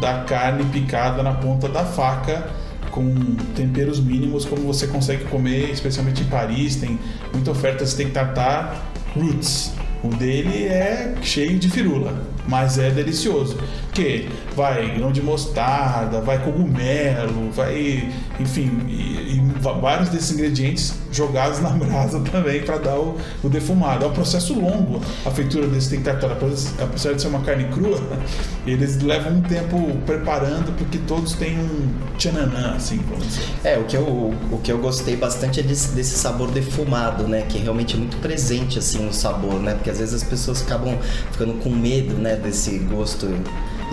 da 0.01 0.21
carne 0.25 0.65
picada 0.65 1.23
na 1.23 1.33
ponta 1.33 1.69
da 1.69 1.85
faca, 1.85 2.47
com 2.91 3.35
temperos 3.57 3.99
mínimos, 3.99 4.45
como 4.45 4.63
você 4.63 4.87
consegue 4.87 5.25
comer, 5.25 5.71
especialmente 5.71 6.23
em 6.23 6.27
Paris, 6.27 6.77
tem 6.77 6.99
muita 7.33 7.51
oferta 7.51 7.85
de 7.85 7.91
steak 7.91 8.11
tartar 8.13 8.93
roots. 9.17 9.73
O 10.03 10.09
dele 10.09 10.65
é 10.67 11.15
cheio 11.23 11.59
de 11.59 11.71
firula. 11.71 12.13
mas 12.47 12.77
é 12.79 12.91
delicioso. 12.91 13.57
Que 13.95 14.29
vai 14.57 14.97
grão 14.97 15.13
de 15.13 15.23
mostarda, 15.23 16.21
vai 16.21 16.43
cogumelo, 16.43 17.51
vai, 17.53 18.09
enfim, 18.41 18.71
e, 18.89 19.37
e 19.37 19.43
vários 19.61 20.09
desses 20.09 20.33
ingredientes 20.33 20.95
jogados 21.13 21.61
na 21.61 21.71
brasa 21.71 22.21
também 22.31 22.63
para 22.63 22.79
dar 22.79 22.99
o, 22.99 23.17
o, 23.43 23.49
defumado. 23.49 24.05
É 24.05 24.09
um 24.09 24.13
processo 24.13 24.59
longo 24.59 25.01
a 25.25 25.31
feitura 25.31 25.67
desse 25.67 25.91
tentatório, 25.91 26.37
apesar 26.81 27.15
de 27.15 27.23
ser 27.23 27.29
uma 27.29 27.41
carne 27.41 27.65
crua, 27.73 28.01
eles 28.67 29.01
levam 29.01 29.35
um 29.35 29.43
tempo 29.43 29.97
preparando 30.05 30.77
porque 30.77 30.99
todos 30.99 31.33
têm 31.35 31.59
um 31.59 32.17
tchananã, 32.17 32.75
assim. 32.75 33.01
É, 33.63 33.79
o 33.79 33.85
que 33.85 33.97
eu, 33.97 34.35
o 34.51 34.61
que 34.63 34.73
eu 34.73 34.79
gostei 34.79 35.17
bastante 35.17 35.61
é 35.61 35.63
desse, 35.63 35.95
desse 35.95 36.17
sabor 36.17 36.51
defumado, 36.51 37.29
né, 37.29 37.43
que 37.49 37.59
é 37.59 37.63
realmente 37.63 37.97
muito 37.97 38.17
presente 38.19 38.79
assim 38.79 39.05
no 39.05 39.13
sabor, 39.13 39.61
né, 39.61 39.75
porque 39.75 39.91
às 39.91 39.99
vezes 39.99 40.15
as 40.15 40.25
pessoas 40.25 40.63
acabam 40.63 40.99
ficando 41.31 41.55
com 41.55 41.71
medo, 41.71 42.15
né, 42.15 42.37
desse 42.37 42.79
gosto 42.79 43.29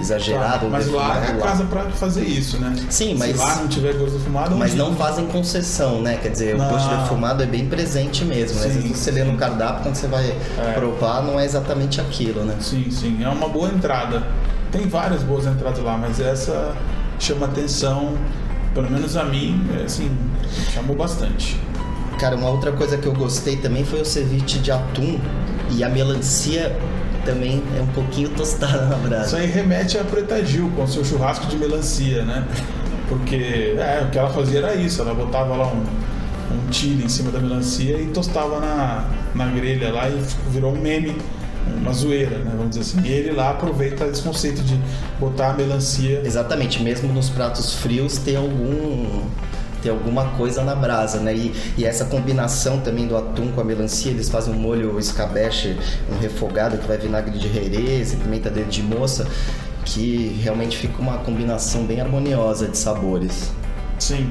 exagerado. 0.02 0.68
mas 0.70 0.88
lá 0.88 1.24
é 1.26 1.32
a 1.32 1.38
casa 1.38 1.64
para 1.66 1.90
fazer 1.92 2.24
isso, 2.24 2.58
né? 2.58 2.76
Sim, 2.90 3.16
mas. 3.18 3.32
Se 3.32 3.38
lá 3.38 3.56
não 3.56 3.68
tiver 3.68 3.94
gosto 3.94 4.18
defumado. 4.18 4.56
Mas 4.56 4.76
não 4.76 4.96
fazem 4.96 5.26
concessão, 5.28 6.02
né? 6.02 6.18
Quer 6.18 6.30
dizer, 6.30 6.58
não. 6.58 6.68
o 6.68 6.70
gosto 6.70 6.90
defumado 6.90 7.44
é 7.44 7.46
bem 7.46 7.68
presente 7.68 8.26
mesmo, 8.26 8.60
né? 8.60 8.70
Sim, 8.70 8.94
você 8.94 9.12
lê 9.12 9.24
no 9.24 9.38
cardápio, 9.38 9.84
quando 9.84 9.96
você 9.96 10.08
vai 10.08 10.26
é. 10.30 10.74
provar, 10.74 11.24
não 11.24 11.40
é 11.40 11.46
exatamente 11.46 12.02
aquilo, 12.02 12.44
né? 12.44 12.56
Sim, 12.60 12.90
sim. 12.92 13.24
É 13.24 13.30
uma 13.30 13.48
boa 13.48 13.70
entrada. 13.70 14.24
Tem 14.72 14.88
várias 14.88 15.24
boas 15.24 15.46
entradas 15.46 15.84
lá, 15.84 15.98
mas 15.98 16.20
essa 16.20 16.74
chama 17.20 17.46
atenção, 17.46 18.18
pelo 18.74 18.90
menos 18.90 19.16
a 19.16 19.24
mim, 19.24 19.68
é, 19.80 19.84
assim, 19.84 20.10
chamou 20.74 20.96
bastante. 20.96 21.60
Cara, 22.20 22.36
uma 22.36 22.50
outra 22.50 22.72
coisa 22.72 22.98
que 22.98 23.08
eu 23.08 23.14
gostei 23.14 23.58
também 23.58 23.84
foi 23.84 24.02
o 24.02 24.06
ceviche 24.06 24.60
de 24.60 24.72
atum 24.72 25.20
e 25.72 25.84
a 25.84 25.90
melancia 25.90 26.78
também 27.26 27.64
é 27.78 27.82
um 27.82 27.88
pouquinho 27.88 28.30
tostada 28.36 28.86
na 28.86 28.98
brasa. 28.98 29.26
Isso 29.28 29.36
aí 29.36 29.48
remete 29.48 29.98
a 29.98 30.04
Preta 30.04 30.44
Gil 30.44 30.72
com 30.76 30.86
seu 30.88 31.04
churrasco 31.04 31.46
de 31.48 31.58
melancia, 31.58 32.24
né? 32.24 32.46
Porque 33.08 33.76
é, 33.78 34.04
o 34.08 34.10
que 34.10 34.18
ela 34.18 34.30
fazia 34.30 34.60
era 34.60 34.76
isso, 34.76 35.02
ela 35.02 35.14
botava 35.14 35.56
lá 35.56 35.68
um, 35.68 35.84
um 36.54 36.72
chile 36.72 37.04
em 37.04 37.10
cima 37.10 37.32
da 37.32 37.40
melancia 37.40 37.98
e 38.00 38.08
tostava 38.08 38.60
na, 38.60 39.06
na 39.36 39.48
grelha 39.48 39.92
lá 39.92 40.10
e 40.10 40.18
virou 40.50 40.74
um 40.74 40.80
meme, 40.80 41.18
uma 41.78 41.94
zoeira, 41.94 42.38
né? 42.38 42.52
Vamos 42.56 42.78
dizer 42.78 42.82
assim. 42.82 43.08
E 43.08 43.12
ele 43.12 43.32
lá 43.32 43.52
aproveita 43.52 44.06
esse 44.06 44.22
conceito 44.22 44.62
de 44.62 44.80
botar 45.20 45.52
a 45.52 45.54
melancia. 45.54 46.22
Exatamente, 46.24 46.82
mesmo 46.82 47.12
nos 47.12 47.30
pratos 47.30 47.76
frios 47.76 48.18
tem 48.18 48.36
algum 48.36 49.24
ter 49.82 49.90
alguma 49.90 50.26
coisa 50.32 50.64
na 50.64 50.76
brasa, 50.76 51.20
né? 51.20 51.36
E, 51.36 51.54
e, 51.78 51.86
essa 51.86 52.06
combinação 52.06 52.80
também 52.80 53.08
do 53.08 53.18
atum 53.18 53.52
com 53.52 53.62
a 53.62 53.64
melancia, 53.64 54.12
eles 54.12 54.30
fazem 54.30 54.54
um 54.54 54.58
molho 54.58 55.00
escabeche, 55.00 55.78
um 56.12 56.18
refogado 56.20 56.78
que 56.78 56.88
vai 56.88 56.98
vinagre 56.98 57.38
de 57.38 57.48
herês, 57.48 58.16
pimenta 58.16 58.50
dedo 58.50 58.70
de 58.70 58.84
moça, 58.84 59.28
que 59.86 60.40
realmente 60.42 60.78
fica 60.78 61.02
uma 61.02 61.18
combinação 61.20 61.86
bem 61.86 62.00
harmoniosa 62.00 62.68
de 62.68 62.78
sabores. 62.78 63.52
Sim. 64.02 64.28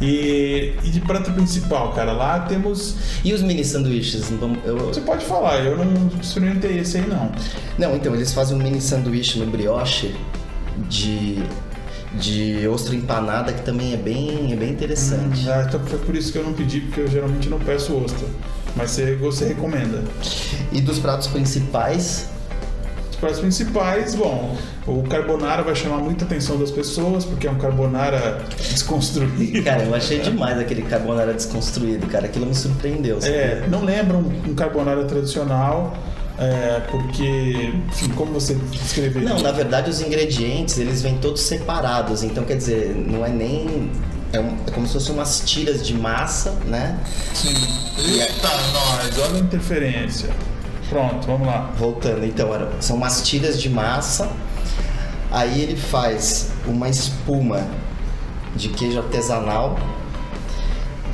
E, 0.00 0.74
e, 0.82 0.90
de 0.90 1.00
prato 1.00 1.30
principal, 1.32 1.92
cara, 1.92 2.12
lá 2.12 2.40
temos. 2.40 2.96
E 3.22 3.34
os 3.34 3.42
mini 3.42 3.62
sanduíches? 3.64 4.30
Eu... 4.64 4.78
Você 4.78 5.02
pode 5.02 5.24
falar, 5.26 5.58
eu 5.58 5.76
não 5.76 6.08
experimentei 6.18 6.78
esse 6.78 6.96
aí 6.96 7.06
não. 7.06 7.30
Não, 7.78 7.94
então, 7.94 8.14
eles 8.14 8.32
fazem 8.32 8.56
um 8.56 8.62
mini 8.62 8.80
sanduíche 8.80 9.38
no 9.38 9.46
brioche 9.46 10.14
de 10.88 11.42
de 12.14 12.66
ostra 12.66 12.94
empanada 12.94 13.52
que 13.52 13.62
também 13.62 13.92
é 13.92 13.96
bem, 13.96 14.52
é 14.52 14.56
bem 14.56 14.70
interessante. 14.70 15.46
Hum, 15.48 15.52
ah, 15.52 15.64
então 15.66 15.80
foi 15.80 15.98
por 15.98 16.16
isso 16.16 16.32
que 16.32 16.38
eu 16.38 16.44
não 16.44 16.52
pedi, 16.52 16.80
porque 16.80 17.00
eu 17.00 17.08
geralmente 17.08 17.48
não 17.48 17.58
peço 17.58 17.96
ostra. 17.96 18.26
Mas 18.76 18.90
você, 18.90 19.16
você 19.16 19.46
recomenda. 19.46 20.02
E 20.72 20.80
dos 20.80 20.98
pratos 20.98 21.26
principais? 21.26 22.28
Os 23.10 23.16
pratos 23.16 23.40
principais, 23.40 24.14
bom, 24.14 24.56
o 24.86 25.02
carbonara 25.02 25.62
vai 25.62 25.74
chamar 25.74 25.98
muita 25.98 26.24
atenção 26.24 26.58
das 26.58 26.70
pessoas, 26.70 27.24
porque 27.24 27.46
é 27.46 27.50
um 27.50 27.58
carbonara 27.58 28.40
desconstruído. 28.56 29.62
Cara, 29.62 29.84
eu 29.84 29.94
achei 29.94 30.20
demais 30.20 30.58
aquele 30.58 30.82
carbonara 30.82 31.34
desconstruído, 31.34 32.06
cara. 32.06 32.26
Aquilo 32.26 32.46
me 32.46 32.54
surpreendeu. 32.54 33.18
É, 33.22 33.66
não 33.68 33.84
lembra 33.84 34.16
um, 34.16 34.50
um 34.50 34.54
carbonara 34.54 35.04
tradicional 35.04 35.96
é, 36.40 36.80
porque, 36.90 37.70
enfim, 37.86 38.08
como 38.14 38.32
você 38.32 38.54
descreveu? 38.54 39.20
Não, 39.20 39.38
na 39.40 39.52
verdade 39.52 39.90
os 39.90 40.00
ingredientes 40.00 40.78
eles 40.78 41.02
vêm 41.02 41.18
todos 41.18 41.42
separados, 41.42 42.22
então 42.22 42.44
quer 42.44 42.56
dizer, 42.56 42.94
não 42.94 43.26
é 43.26 43.28
nem 43.28 43.90
é, 44.32 44.40
um, 44.40 44.56
é, 44.66 44.70
como 44.70 44.86
se 44.86 44.94
fossem 44.94 45.14
umas 45.14 45.40
tiras 45.40 45.86
de 45.86 45.92
massa, 45.92 46.52
né? 46.64 46.98
Sim. 47.34 47.52
Eita, 47.98 48.48
nós, 48.72 49.18
olha 49.18 49.36
a 49.36 49.38
interferência. 49.40 50.30
Pronto, 50.88 51.26
vamos 51.26 51.46
lá. 51.46 51.70
Voltando, 51.76 52.24
então, 52.24 52.48
são 52.80 52.96
umas 52.96 53.20
tiras 53.20 53.60
de 53.60 53.68
massa. 53.68 54.30
Aí 55.30 55.60
ele 55.60 55.76
faz 55.76 56.52
uma 56.66 56.88
espuma 56.88 57.66
de 58.56 58.70
queijo 58.70 58.98
artesanal 58.98 59.78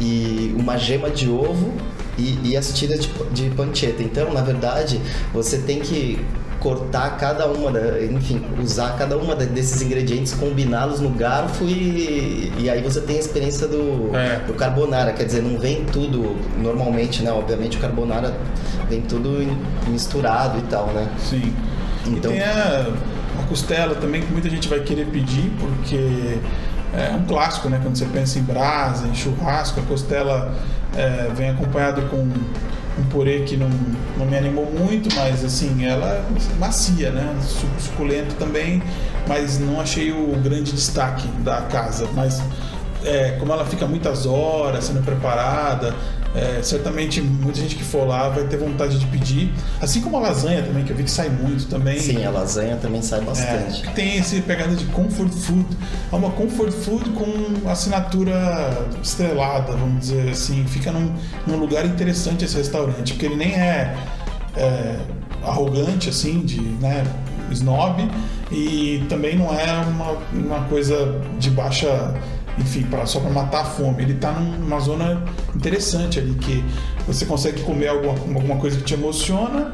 e 0.00 0.54
uma 0.56 0.78
gema 0.78 1.10
de 1.10 1.28
ovo 1.28 1.74
e, 2.18 2.50
e 2.50 2.56
as 2.56 2.72
tiras 2.72 3.00
de, 3.00 3.10
de 3.32 3.50
panceta. 3.50 4.02
Então, 4.02 4.32
na 4.32 4.42
verdade, 4.42 5.00
você 5.32 5.58
tem 5.58 5.80
que 5.80 6.24
cortar 6.60 7.16
cada 7.16 7.46
uma, 7.46 7.70
da, 7.70 8.02
enfim, 8.02 8.42
usar 8.60 8.96
cada 8.96 9.16
uma 9.16 9.36
desses 9.36 9.82
ingredientes, 9.82 10.32
combiná-los 10.34 11.00
no 11.00 11.10
garfo 11.10 11.64
e, 11.64 12.52
e 12.58 12.70
aí 12.70 12.82
você 12.82 13.00
tem 13.00 13.16
a 13.16 13.20
experiência 13.20 13.68
do, 13.68 14.10
é. 14.16 14.40
do 14.46 14.54
carbonara. 14.54 15.12
Quer 15.12 15.24
dizer, 15.24 15.42
não 15.42 15.58
vem 15.58 15.84
tudo 15.84 16.36
normalmente, 16.58 17.22
né? 17.22 17.30
Obviamente 17.30 17.76
o 17.76 17.80
carbonara 17.80 18.36
vem 18.88 19.02
tudo 19.02 19.46
misturado 19.88 20.58
e 20.58 20.62
tal, 20.62 20.88
né? 20.88 21.08
Sim. 21.18 21.54
Então, 22.06 22.32
e 22.32 22.34
tem 22.34 22.42
a, 22.42 22.88
a 23.40 23.46
costela 23.48 23.94
também 23.94 24.22
que 24.22 24.32
muita 24.32 24.48
gente 24.48 24.68
vai 24.68 24.80
querer 24.80 25.06
pedir 25.06 25.52
porque 25.60 26.38
é 26.94 27.14
um 27.14 27.24
clássico, 27.24 27.68
né? 27.68 27.78
Quando 27.82 27.96
você 27.96 28.06
pensa 28.06 28.38
em 28.38 28.42
brasa, 28.42 29.06
em 29.06 29.14
churrasco, 29.14 29.80
a 29.80 29.82
costela 29.82 30.54
é, 30.94 31.30
vem 31.34 31.50
acompanhado 31.50 32.02
com 32.02 32.16
um 32.98 33.04
purê 33.10 33.40
que 33.40 33.56
não, 33.56 33.68
não 34.16 34.26
me 34.26 34.36
animou 34.36 34.70
muito, 34.70 35.14
mas 35.14 35.44
assim, 35.44 35.84
ela 35.84 36.24
macia, 36.58 37.10
né? 37.10 37.36
Suculento 37.78 38.34
também, 38.36 38.82
mas 39.28 39.58
não 39.58 39.80
achei 39.80 40.12
o 40.12 40.34
grande 40.42 40.72
destaque 40.72 41.28
da 41.42 41.62
casa. 41.62 42.08
Mas 42.14 42.42
é, 43.04 43.32
como 43.38 43.52
ela 43.52 43.64
fica 43.64 43.86
muitas 43.86 44.26
horas 44.26 44.84
sendo 44.84 45.04
preparada, 45.04 45.94
é, 46.36 46.62
certamente 46.62 47.22
muita 47.22 47.58
gente 47.58 47.74
que 47.74 47.82
for 47.82 48.06
lá 48.06 48.28
vai 48.28 48.44
ter 48.44 48.58
vontade 48.58 48.98
de 48.98 49.06
pedir. 49.06 49.50
Assim 49.80 50.02
como 50.02 50.18
a 50.18 50.20
lasanha 50.20 50.62
também, 50.62 50.84
que 50.84 50.92
eu 50.92 50.96
vi 50.96 51.04
que 51.04 51.10
sai 51.10 51.30
muito 51.30 51.66
também. 51.66 51.98
Sim, 51.98 52.22
a 52.26 52.30
lasanha 52.30 52.76
também 52.76 53.00
sai 53.00 53.22
bastante. 53.22 53.86
É, 53.86 53.90
tem 53.92 54.18
esse 54.18 54.42
pegada 54.42 54.76
de 54.76 54.84
comfort 54.86 55.32
food. 55.32 55.66
É 56.12 56.14
uma 56.14 56.30
comfort 56.30 56.72
food 56.72 57.08
com 57.10 57.68
assinatura 57.68 58.34
estrelada, 59.02 59.72
vamos 59.72 60.00
dizer 60.00 60.28
assim. 60.28 60.66
Fica 60.66 60.92
num, 60.92 61.10
num 61.46 61.56
lugar 61.56 61.86
interessante 61.86 62.44
esse 62.44 62.56
restaurante, 62.56 63.14
porque 63.14 63.24
ele 63.24 63.36
nem 63.36 63.54
é, 63.54 63.96
é 64.56 64.96
arrogante, 65.42 66.10
assim, 66.10 66.40
de 66.40 66.60
né, 66.60 67.02
snob, 67.50 68.06
e 68.52 69.06
também 69.08 69.38
não 69.38 69.58
é 69.58 69.72
uma, 69.86 70.18
uma 70.32 70.68
coisa 70.68 71.18
de 71.38 71.48
baixa 71.50 72.14
enfim, 72.58 72.82
pra, 72.82 73.06
só 73.06 73.20
para 73.20 73.30
matar 73.30 73.62
a 73.62 73.64
fome. 73.64 74.02
Ele 74.02 74.14
está 74.14 74.32
numa 74.32 74.80
zona 74.80 75.22
interessante 75.54 76.18
ali, 76.18 76.34
que 76.34 76.64
você 77.06 77.24
consegue 77.24 77.62
comer 77.62 77.88
alguma, 77.88 78.12
alguma 78.12 78.56
coisa 78.56 78.76
que 78.78 78.84
te 78.84 78.94
emociona 78.94 79.72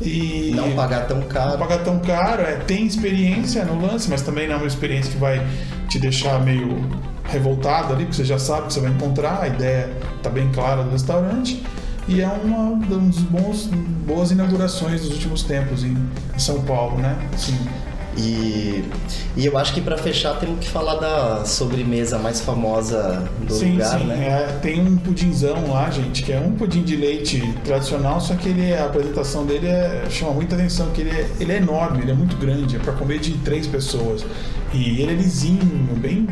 e 0.00 0.52
não 0.54 0.72
pagar 0.72 1.06
tão 1.06 1.22
caro. 1.22 1.52
Não 1.52 1.58
pagar 1.58 1.78
tão 1.78 1.98
caro, 1.98 2.42
é, 2.42 2.56
tem 2.56 2.86
experiência 2.86 3.64
no 3.64 3.80
lance, 3.80 4.08
mas 4.08 4.22
também 4.22 4.46
não 4.46 4.54
é 4.54 4.58
uma 4.58 4.66
experiência 4.66 5.10
que 5.10 5.18
vai 5.18 5.44
te 5.88 5.98
deixar 5.98 6.40
meio 6.40 6.84
revoltado 7.24 7.92
ali, 7.92 8.04
porque 8.04 8.16
você 8.16 8.24
já 8.24 8.38
sabe 8.38 8.68
que 8.68 8.74
você 8.74 8.80
vai 8.80 8.90
encontrar, 8.90 9.42
a 9.42 9.48
ideia 9.48 9.90
está 10.16 10.30
bem 10.30 10.50
clara 10.52 10.82
do 10.82 10.90
restaurante. 10.90 11.62
E 12.06 12.22
é 12.22 12.26
uma, 12.26 12.74
das 12.86 13.18
bons, 13.18 13.66
boas 14.06 14.30
inaugurações 14.30 15.02
dos 15.02 15.12
últimos 15.12 15.42
tempos 15.42 15.84
em, 15.84 15.94
em 16.34 16.38
São 16.38 16.62
Paulo, 16.62 16.96
né? 16.96 17.18
Sim. 17.36 17.58
E, 18.18 18.84
e 19.36 19.46
eu 19.46 19.56
acho 19.56 19.72
que 19.72 19.80
para 19.80 19.96
fechar 19.96 20.34
temos 20.38 20.58
que 20.58 20.68
falar 20.68 20.96
da 20.96 21.44
sobremesa 21.44 22.18
mais 22.18 22.40
famosa 22.40 23.28
do 23.40 23.54
sim, 23.54 23.72
lugar, 23.72 23.98
sim. 23.98 24.06
né? 24.06 24.26
É, 24.28 24.58
tem 24.60 24.80
um 24.80 24.96
pudinzão 24.96 25.70
lá, 25.70 25.88
gente, 25.90 26.22
que 26.22 26.32
é 26.32 26.40
um 26.40 26.52
pudim 26.52 26.82
de 26.82 26.96
leite 26.96 27.40
tradicional, 27.64 28.20
só 28.20 28.34
que 28.34 28.48
ele, 28.48 28.74
a 28.74 28.86
apresentação 28.86 29.46
dele 29.46 29.68
é, 29.68 30.04
chama 30.10 30.32
muita 30.32 30.56
atenção, 30.56 30.90
que 30.90 31.02
ele 31.02 31.10
é, 31.10 31.30
ele 31.38 31.52
é 31.52 31.56
enorme, 31.56 32.02
ele 32.02 32.10
é 32.10 32.14
muito 32.14 32.36
grande, 32.36 32.76
é 32.76 32.78
para 32.78 32.92
comer 32.92 33.20
de 33.20 33.32
três 33.38 33.66
pessoas. 33.66 34.26
E 34.74 35.00
ele 35.00 35.12
é 35.12 35.14
lisinho, 35.14 35.96
bem 35.96 36.26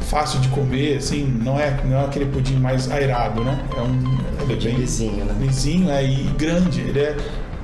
fácil 0.00 0.40
de 0.40 0.48
comer, 0.48 0.96
assim, 0.96 1.24
não 1.24 1.58
é, 1.58 1.78
não 1.84 1.98
é 1.98 2.04
aquele 2.04 2.26
pudim 2.26 2.56
mais 2.56 2.90
airado, 2.90 3.44
né? 3.44 3.62
É 3.76 3.80
um 3.80 4.22
ele 4.42 4.54
é 4.54 4.56
bem 4.56 4.76
lisinho, 4.76 5.24
né? 5.24 5.34
Lisinho, 5.40 5.90
é, 5.90 6.04
e 6.04 6.24
grande. 6.36 6.80
Ele 6.80 6.98
é 6.98 7.16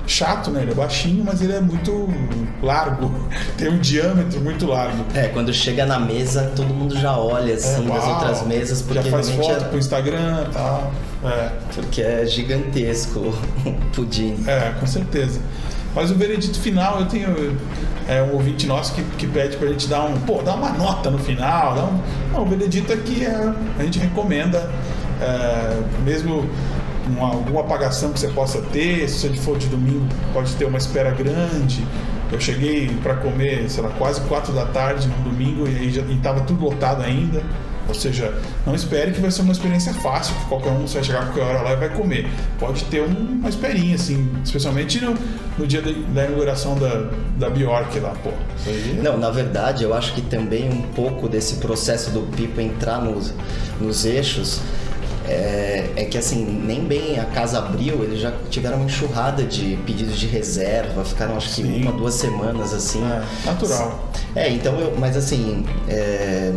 chato, 0.09 0.51
né? 0.51 0.63
Ele 0.63 0.73
é 0.73 0.75
baixinho, 0.75 1.23
mas 1.25 1.43
ele 1.43 1.53
é 1.53 1.61
muito 1.61 2.09
largo. 2.63 3.13
Tem 3.57 3.69
um 3.69 3.79
diâmetro 3.79 4.41
muito 4.41 4.67
largo. 4.67 5.05
É, 5.15 5.29
quando 5.29 5.53
chega 5.53 5.87
na 5.87 6.01
mesa, 6.01 6.51
todo 6.57 6.73
mundo 6.73 6.99
já 6.99 7.17
olha 7.17 7.55
assim 7.55 7.85
é, 7.85 7.95
das 7.95 8.05
outras 8.05 8.47
mesas. 8.47 8.83
Porque 8.83 9.03
já 9.03 9.11
faz 9.11 9.31
foto 9.31 9.65
é... 9.65 9.69
pro 9.69 9.79
Instagram 9.79 10.47
e 10.49 10.53
tal. 10.53 10.93
É. 11.25 11.51
Porque 11.75 12.03
é 12.03 12.27
gigantesco 12.27 13.21
o 13.67 13.73
pudim. 13.95 14.43
É, 14.47 14.73
com 14.81 14.87
certeza. 14.87 15.41
Mas 15.95 16.11
o 16.11 16.15
veredito 16.15 16.59
final, 16.61 17.01
eu 17.01 17.07
tenho 17.07 17.57
é, 18.07 18.23
um 18.23 18.35
ouvinte 18.35 18.67
nosso 18.67 18.95
que, 18.95 19.03
que 19.17 19.27
pede 19.27 19.57
pra 19.57 19.69
gente 19.69 19.89
dar 19.89 20.05
um, 20.05 20.19
pô, 20.21 20.43
dar 20.43 20.55
uma 20.55 20.71
nota 20.71 21.11
no 21.11 21.19
final. 21.19 21.75
Dar 21.75 21.85
um, 21.85 22.01
não, 22.33 22.43
o 22.43 22.47
veredito 22.47 22.93
aqui 22.93 23.25
é, 23.25 23.53
a 23.79 23.83
gente 23.83 23.99
recomenda, 23.99 24.71
é, 25.21 25.81
mesmo 26.05 26.49
uma, 27.09 27.29
alguma 27.29 27.61
apagação 27.61 28.13
que 28.13 28.21
você 28.21 28.29
possa 28.29 28.61
ter, 28.61 29.09
se 29.09 29.29
você 29.29 29.35
for 29.37 29.59
de 29.59 29.67
domingo, 29.69 30.07
pode 30.33 30.55
ter 30.55 30.65
uma 30.65 30.79
espera 30.79 31.11
grande. 31.11 31.87
Eu 32.31 32.39
cheguei 32.39 32.89
para 33.03 33.15
comer, 33.17 33.69
sei 33.71 33.83
lá, 33.83 33.91
quase 33.91 34.21
quatro 34.23 34.53
da 34.53 34.67
tarde 34.67 35.09
no 35.09 35.31
domingo 35.31 35.67
e 35.67 35.77
aí 35.77 35.91
já 35.91 36.03
estava 36.03 36.41
tudo 36.41 36.65
lotado 36.65 37.03
ainda. 37.03 37.43
Ou 37.89 37.95
seja, 37.95 38.35
não 38.67 38.75
espere 38.75 39.13
que 39.13 39.21
vai 39.21 39.31
ser 39.31 39.41
uma 39.41 39.53
experiência 39.53 39.95
fácil, 39.95 40.35
que 40.35 40.45
qualquer 40.45 40.71
um 40.71 40.85
vai 40.85 41.03
chegar 41.03 41.23
a 41.23 41.25
qualquer 41.25 41.43
hora 41.43 41.63
lá 41.63 41.73
e 41.73 41.77
vai 41.77 41.89
comer. 41.89 42.29
Pode 42.59 42.85
ter 42.85 43.01
uma 43.01 43.49
esperinha, 43.49 43.95
assim, 43.95 44.29
especialmente 44.45 45.03
no, 45.03 45.17
no 45.57 45.67
dia 45.67 45.81
da, 45.81 45.91
da, 45.91 46.25
inauguração 46.27 46.79
da, 46.79 47.09
da 47.39 47.49
Bjork 47.49 47.99
lá, 48.01 48.15
pô. 48.23 48.31
Não, 49.03 49.17
na 49.17 49.31
verdade, 49.31 49.85
eu 49.85 49.95
acho 49.95 50.13
que 50.13 50.21
também 50.21 50.69
um 50.69 50.83
pouco 50.83 51.31
desse 51.31 51.57
processo 51.57 52.11
do 52.11 52.21
Pipo 52.37 52.61
entrar 52.61 53.01
nos, 53.01 53.33
nos 53.81 54.05
eixos 54.05 54.61
é, 55.29 55.91
é, 55.95 56.05
que 56.07 56.17
assim, 56.17 56.45
nem 56.45 56.85
bem 56.85 57.21
a 57.21 57.25
casa 57.27 57.59
abriu, 57.59 58.03
eles 58.03 58.21
já 58.21 58.33
tiveram 58.49 58.79
uma 58.79 58.87
enxurrada 58.87 59.45
de 59.45 59.79
pedidos 59.85 60.19
de 60.19 60.27
reserva, 60.27 61.05
ficaram 61.05 61.37
acho 61.37 61.49
que 61.49 61.63
Sim. 61.63 61.83
uma, 61.83 61.93
duas 61.93 62.15
semanas 62.15 62.73
assim. 62.73 63.03
É, 63.05 63.23
natural. 63.45 64.11
É, 64.35 64.49
então 64.51 64.79
eu, 64.79 64.95
mas 64.99 65.17
assim, 65.17 65.65
é, 65.87 66.53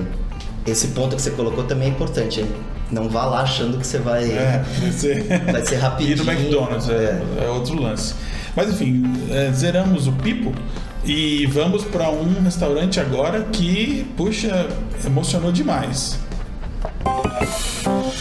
esse 0.66 0.88
ponto 0.90 1.16
que 1.16 1.22
você 1.22 1.32
colocou 1.32 1.66
também 1.66 1.90
é 1.90 1.92
importante, 1.92 2.40
hein? 2.40 2.48
Não 2.90 3.10
vá 3.10 3.26
lá 3.26 3.42
achando 3.42 3.78
que 3.78 3.86
você 3.86 4.00
vai. 4.00 4.24
É, 4.32 4.64
vai 4.80 4.92
ser, 4.92 5.24
vai 5.52 5.66
ser 5.66 5.76
rapidinho. 5.80 6.18
E 6.18 6.24
no 6.24 6.32
McDonald's, 6.32 6.90
é, 6.90 7.22
é. 7.40 7.46
é 7.46 7.50
outro 7.50 7.76
lance. 7.80 8.16
Mas 8.56 8.70
enfim, 8.70 9.04
é, 9.30 9.52
zeramos 9.52 10.08
o 10.08 10.12
pipo 10.14 10.54
e 11.04 11.46
vamos 11.48 11.84
para 11.84 12.10
um 12.10 12.42
restaurante 12.44 13.00
agora 13.00 13.44
que, 13.44 14.06
puxa, 14.16 14.68
emocionou 15.06 15.52
demais. 15.52 16.20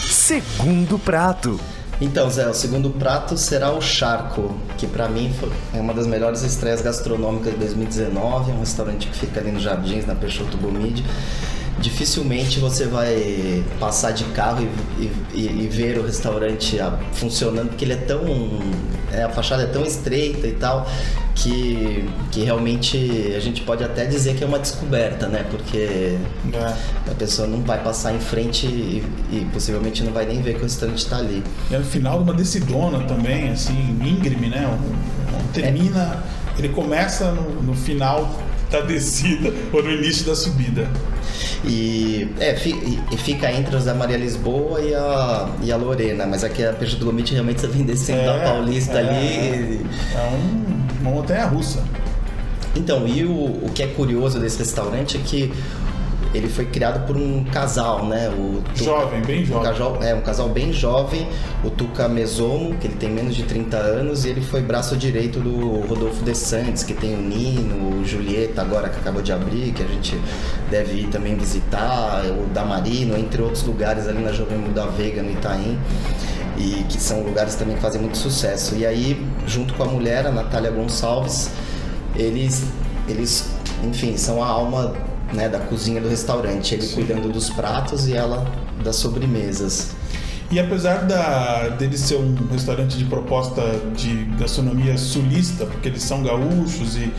Segundo 0.07 0.99
prato. 0.99 1.59
Então, 1.99 2.29
Zé, 2.29 2.47
o 2.47 2.53
segundo 2.53 2.89
prato 2.89 3.37
será 3.37 3.71
o 3.71 3.79
Charco, 3.79 4.55
que 4.77 4.87
para 4.87 5.07
mim 5.07 5.31
é 5.73 5.79
uma 5.79 5.93
das 5.93 6.07
melhores 6.07 6.41
estreias 6.41 6.81
gastronômicas 6.81 7.53
de 7.53 7.59
2019. 7.59 8.51
É 8.51 8.53
um 8.55 8.59
restaurante 8.59 9.07
que 9.07 9.15
fica 9.15 9.39
ali 9.39 9.51
nos 9.51 9.61
Jardins, 9.61 10.07
na 10.07 10.15
Peixoto 10.15 10.57
Gomide 10.57 11.03
dificilmente 11.81 12.59
você 12.59 12.85
vai 12.85 13.63
passar 13.79 14.11
de 14.11 14.23
carro 14.25 14.67
e, 14.99 15.11
e, 15.33 15.63
e, 15.63 15.67
ver 15.67 15.97
o 15.97 16.05
restaurante 16.05 16.77
funcionando, 17.13 17.69
porque 17.69 17.85
ele 17.85 17.93
é 17.93 17.97
tão. 17.97 18.21
É, 19.11 19.23
a 19.23 19.29
fachada 19.29 19.63
é 19.63 19.65
tão 19.65 19.83
estreita 19.83 20.47
e 20.47 20.53
tal, 20.53 20.89
que, 21.35 22.07
que 22.31 22.43
realmente 22.43 23.33
a 23.35 23.39
gente 23.39 23.61
pode 23.61 23.83
até 23.83 24.05
dizer 24.05 24.35
que 24.35 24.43
é 24.43 24.47
uma 24.47 24.59
descoberta, 24.59 25.27
né? 25.27 25.45
Porque 25.49 26.17
é. 26.53 27.11
a 27.11 27.15
pessoa 27.17 27.47
não 27.47 27.61
vai 27.61 27.83
passar 27.83 28.13
em 28.13 28.19
frente 28.19 28.67
e, 28.67 29.03
e, 29.31 29.45
possivelmente 29.51 30.03
não 30.03 30.13
vai 30.13 30.25
nem 30.25 30.41
ver 30.41 30.53
que 30.53 30.61
o 30.61 30.63
restaurante 30.63 30.99
está 30.99 31.17
ali. 31.17 31.43
É 31.69 31.77
o 31.77 31.83
final 31.83 32.19
de 32.19 32.23
uma 32.23 32.33
decidona 32.33 32.99
também, 33.05 33.49
assim, 33.49 33.99
íngreme, 34.01 34.49
né? 34.49 34.67
Um, 34.67 35.35
um, 35.35 35.47
termina. 35.51 36.23
É. 36.57 36.59
Ele 36.59 36.69
começa 36.69 37.31
no, 37.31 37.61
no 37.61 37.73
final 37.73 38.29
da 38.71 38.81
descida 38.81 39.53
ou 39.71 39.83
no 39.83 39.91
início 39.91 40.25
da 40.25 40.35
subida. 40.35 40.89
E, 41.63 42.27
é, 42.39 42.55
fica 42.55 43.51
entre 43.51 43.75
os 43.75 43.85
da 43.85 43.93
Maria 43.93 44.17
Lisboa 44.17 44.81
e 44.81 44.95
a, 44.95 45.49
e 45.61 45.71
a 45.71 45.77
Lorena, 45.77 46.25
mas 46.25 46.43
aqui 46.43 46.65
a 46.65 46.73
Peixe 46.73 46.95
do 46.95 47.05
Gomite 47.05 47.33
realmente 47.33 47.61
você 47.61 47.67
vem 47.67 47.83
descendo 47.83 48.21
é, 48.21 48.25
da 48.25 48.39
Paulista 48.39 48.99
é, 48.99 48.99
ali. 48.99 49.85
É 50.15 50.29
um, 50.33 51.01
uma 51.01 51.11
montanha 51.11 51.45
russa. 51.45 51.83
Então, 52.75 53.05
e 53.07 53.25
o, 53.25 53.65
o 53.65 53.71
que 53.75 53.83
é 53.83 53.87
curioso 53.87 54.39
desse 54.39 54.59
restaurante 54.59 55.17
é 55.17 55.19
que 55.23 55.53
ele 56.33 56.47
foi 56.47 56.65
criado 56.65 57.05
por 57.05 57.17
um 57.17 57.43
casal, 57.45 58.05
né? 58.05 58.29
O 58.29 58.61
Tuca, 58.61 58.83
jovem, 58.83 59.21
bem 59.21 59.45
jovem. 59.45 59.61
Um 59.61 59.63
casal, 59.63 60.03
é, 60.03 60.15
um 60.15 60.21
casal 60.21 60.49
bem 60.49 60.71
jovem, 60.71 61.27
o 61.63 61.69
Tuca 61.69 62.07
Mesomo, 62.07 62.75
que 62.77 62.87
ele 62.87 62.95
tem 62.95 63.09
menos 63.09 63.35
de 63.35 63.43
30 63.43 63.77
anos, 63.77 64.25
e 64.25 64.29
ele 64.29 64.41
foi 64.41 64.61
braço 64.61 64.95
direito 64.95 65.39
do 65.39 65.81
Rodolfo 65.87 66.23
De 66.23 66.35
Santos, 66.35 66.83
que 66.83 66.93
tem 66.93 67.13
o 67.13 67.21
Nino, 67.21 67.99
o 67.99 68.05
Julieta 68.05 68.61
agora 68.61 68.89
que 68.89 68.99
acabou 68.99 69.21
de 69.21 69.31
abrir, 69.31 69.73
que 69.73 69.83
a 69.83 69.87
gente 69.87 70.19
deve 70.69 71.01
ir 71.01 71.07
também 71.07 71.35
visitar, 71.35 72.23
o 72.25 72.47
Damarino, 72.53 73.17
entre 73.17 73.41
outros 73.41 73.63
lugares 73.63 74.07
ali 74.07 74.23
na 74.23 74.31
Jovem 74.31 74.57
Muda 74.57 74.87
Veiga, 74.87 75.21
no 75.21 75.31
Itaim 75.31 75.77
e 76.57 76.83
que 76.83 77.01
são 77.01 77.23
lugares 77.23 77.55
também 77.55 77.75
que 77.75 77.81
fazem 77.81 77.99
muito 77.99 78.17
sucesso. 78.17 78.75
E 78.75 78.85
aí, 78.85 79.25
junto 79.47 79.73
com 79.73 79.83
a 79.83 79.85
mulher, 79.87 80.27
a 80.27 80.31
Natália 80.31 80.69
Gonçalves, 80.69 81.49
eles, 82.15 82.65
eles 83.07 83.49
enfim, 83.83 84.15
são 84.17 84.43
a 84.43 84.47
alma 84.47 84.93
né, 85.33 85.49
da 85.49 85.59
cozinha 85.59 86.01
do 86.01 86.09
restaurante, 86.09 86.75
ele 86.75 86.83
Sim. 86.83 86.95
cuidando 86.95 87.31
dos 87.31 87.49
pratos 87.49 88.07
e 88.07 88.13
ela 88.13 88.45
das 88.83 88.95
sobremesas. 88.97 89.95
E 90.51 90.59
apesar 90.59 91.05
da, 91.05 91.69
dele 91.69 91.97
ser 91.97 92.15
um 92.15 92.35
restaurante 92.51 92.97
de 92.97 93.05
proposta 93.05 93.61
de 93.95 94.25
gastronomia 94.37 94.97
sulista, 94.97 95.65
porque 95.65 95.87
eles 95.87 96.03
são 96.03 96.21
gaúchos 96.21 96.97
e 96.97 97.11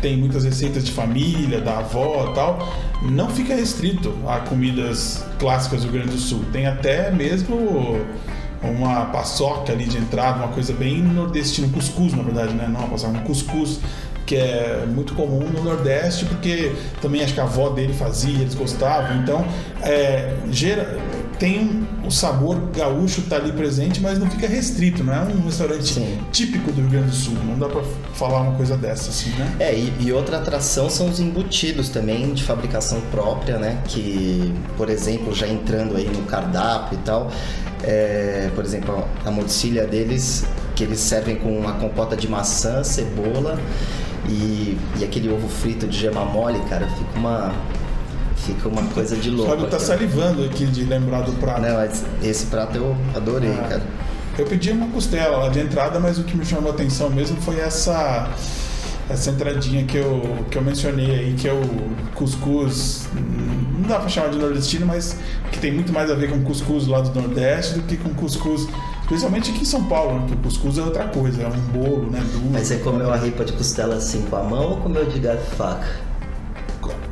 tem 0.00 0.16
muitas 0.16 0.44
receitas 0.44 0.84
de 0.84 0.90
família, 0.90 1.60
da 1.60 1.78
avó 1.78 2.30
e 2.30 2.34
tal, 2.34 2.68
não 3.02 3.28
fica 3.28 3.54
restrito 3.54 4.12
a 4.26 4.40
comidas 4.40 5.24
clássicas 5.38 5.82
do 5.82 5.90
Rio 5.90 6.00
Grande 6.00 6.16
do 6.16 6.20
Sul. 6.20 6.44
Tem 6.52 6.66
até 6.66 7.12
mesmo 7.12 8.00
uma 8.62 9.06
paçoca 9.06 9.72
ali 9.72 9.84
de 9.84 9.96
entrada, 9.96 10.38
uma 10.38 10.48
coisa 10.48 10.72
bem 10.72 11.00
nordestina, 11.00 11.66
um 11.66 11.70
cuscuz 11.70 12.12
na 12.12 12.22
verdade, 12.22 12.54
né? 12.54 12.66
Não, 12.68 12.84
um 12.84 13.24
cuscuz 13.24 13.78
que 14.30 14.36
é 14.36 14.84
muito 14.86 15.12
comum 15.14 15.40
no 15.40 15.64
Nordeste, 15.64 16.24
porque 16.24 16.72
também 17.02 17.20
acho 17.20 17.34
que 17.34 17.40
a 17.40 17.42
avó 17.42 17.70
dele 17.70 17.92
fazia, 17.92 18.38
eles 18.38 18.54
gostavam. 18.54 19.16
Então, 19.16 19.44
é, 19.82 20.36
gera, 20.52 21.00
tem 21.36 21.84
o 22.06 22.12
sabor 22.12 22.70
gaúcho 22.72 23.22
tá 23.22 23.34
ali 23.34 23.50
presente, 23.50 24.00
mas 24.00 24.20
não 24.20 24.30
fica 24.30 24.46
restrito, 24.46 25.02
não 25.02 25.12
é 25.12 25.20
um 25.22 25.44
restaurante 25.44 25.94
Sim. 25.94 26.16
típico 26.30 26.70
do 26.70 26.80
Rio 26.82 26.90
Grande 26.90 27.08
do 27.08 27.16
Sul. 27.16 27.34
Não 27.44 27.58
dá 27.58 27.68
para 27.68 27.82
falar 28.14 28.42
uma 28.42 28.52
coisa 28.52 28.76
dessa, 28.76 29.10
assim, 29.10 29.30
né? 29.30 29.56
É, 29.58 29.74
e, 29.74 29.92
e, 29.98 30.12
outra 30.12 30.36
atração 30.36 30.88
são 30.88 31.10
os 31.10 31.18
embutidos 31.18 31.88
também 31.88 32.32
de 32.32 32.44
fabricação 32.44 33.00
própria, 33.10 33.58
né? 33.58 33.82
Que, 33.88 34.54
por 34.76 34.88
exemplo, 34.88 35.34
já 35.34 35.48
entrando 35.48 35.96
aí 35.96 36.08
no 36.08 36.22
cardápio 36.22 36.96
e 36.96 37.02
tal, 37.02 37.32
é, 37.82 38.48
por 38.54 38.64
exemplo, 38.64 39.04
a 39.24 39.30
morcilha 39.32 39.88
deles, 39.88 40.46
que 40.76 40.84
eles 40.84 41.00
servem 41.00 41.34
com 41.34 41.50
uma 41.58 41.72
compota 41.72 42.16
de 42.16 42.28
maçã, 42.28 42.84
cebola 42.84 43.58
e, 44.30 44.78
e 44.98 45.04
aquele 45.04 45.28
ovo 45.28 45.48
frito 45.48 45.86
de 45.86 45.98
gema 45.98 46.24
mole, 46.24 46.60
cara, 46.68 46.86
fica 46.86 47.18
uma, 47.18 47.52
fica 48.36 48.68
uma 48.68 48.82
coisa 48.90 49.16
de 49.16 49.30
louco. 49.30 49.50
Fábio 49.50 49.68
tá 49.68 49.76
aqui, 49.76 49.86
salivando 49.86 50.44
aqui 50.44 50.66
de 50.66 50.84
lembrar 50.84 51.22
do 51.22 51.32
prato. 51.32 51.60
Não, 51.60 51.88
esse 52.22 52.46
prato 52.46 52.76
eu 52.76 52.96
adorei, 53.14 53.52
ah, 53.52 53.68
cara. 53.68 53.82
Eu 54.38 54.46
pedi 54.46 54.70
uma 54.70 54.86
costela 54.88 55.38
lá 55.38 55.48
de 55.48 55.60
entrada, 55.60 55.98
mas 55.98 56.18
o 56.18 56.24
que 56.24 56.36
me 56.36 56.44
chamou 56.44 56.70
a 56.70 56.74
atenção 56.74 57.10
mesmo 57.10 57.40
foi 57.42 57.58
essa 57.58 58.30
essa 59.10 59.30
entradinha 59.30 59.84
que 59.84 59.96
eu, 59.96 60.46
que 60.48 60.56
eu 60.56 60.62
mencionei 60.62 61.10
aí, 61.10 61.34
que 61.34 61.48
é 61.48 61.52
o 61.52 61.62
cuscuz, 62.14 63.08
não 63.12 63.88
dá 63.88 63.98
pra 63.98 64.08
chamar 64.08 64.28
de 64.28 64.38
nordestino, 64.38 64.86
mas 64.86 65.16
que 65.50 65.58
tem 65.58 65.72
muito 65.72 65.92
mais 65.92 66.08
a 66.10 66.14
ver 66.14 66.30
com 66.30 66.40
cuscuz 66.42 66.86
lá 66.86 67.00
do 67.00 67.20
Nordeste 67.20 67.74
do 67.74 67.82
que 67.82 67.96
com 67.96 68.10
cuscuz 68.10 68.68
Principalmente 69.10 69.50
aqui 69.50 69.62
em 69.62 69.64
São 69.64 69.82
Paulo, 69.86 70.20
né? 70.20 70.26
que 70.28 70.34
o 70.34 70.36
cuscuz 70.36 70.78
é 70.78 70.82
outra 70.82 71.08
coisa, 71.08 71.42
é 71.42 71.48
um 71.48 71.60
bolo, 71.72 72.08
né? 72.12 72.20
Duro. 72.32 72.50
Mas 72.52 72.68
você 72.68 72.76
comeu 72.76 73.12
a 73.12 73.16
ripa 73.16 73.44
de 73.44 73.52
costela 73.54 73.96
assim 73.96 74.22
com 74.22 74.36
a 74.36 74.44
mão 74.44 74.70
ou 74.70 74.76
comeu 74.76 75.04
de 75.04 75.18
garfo 75.18 75.56
faca? 75.56 75.88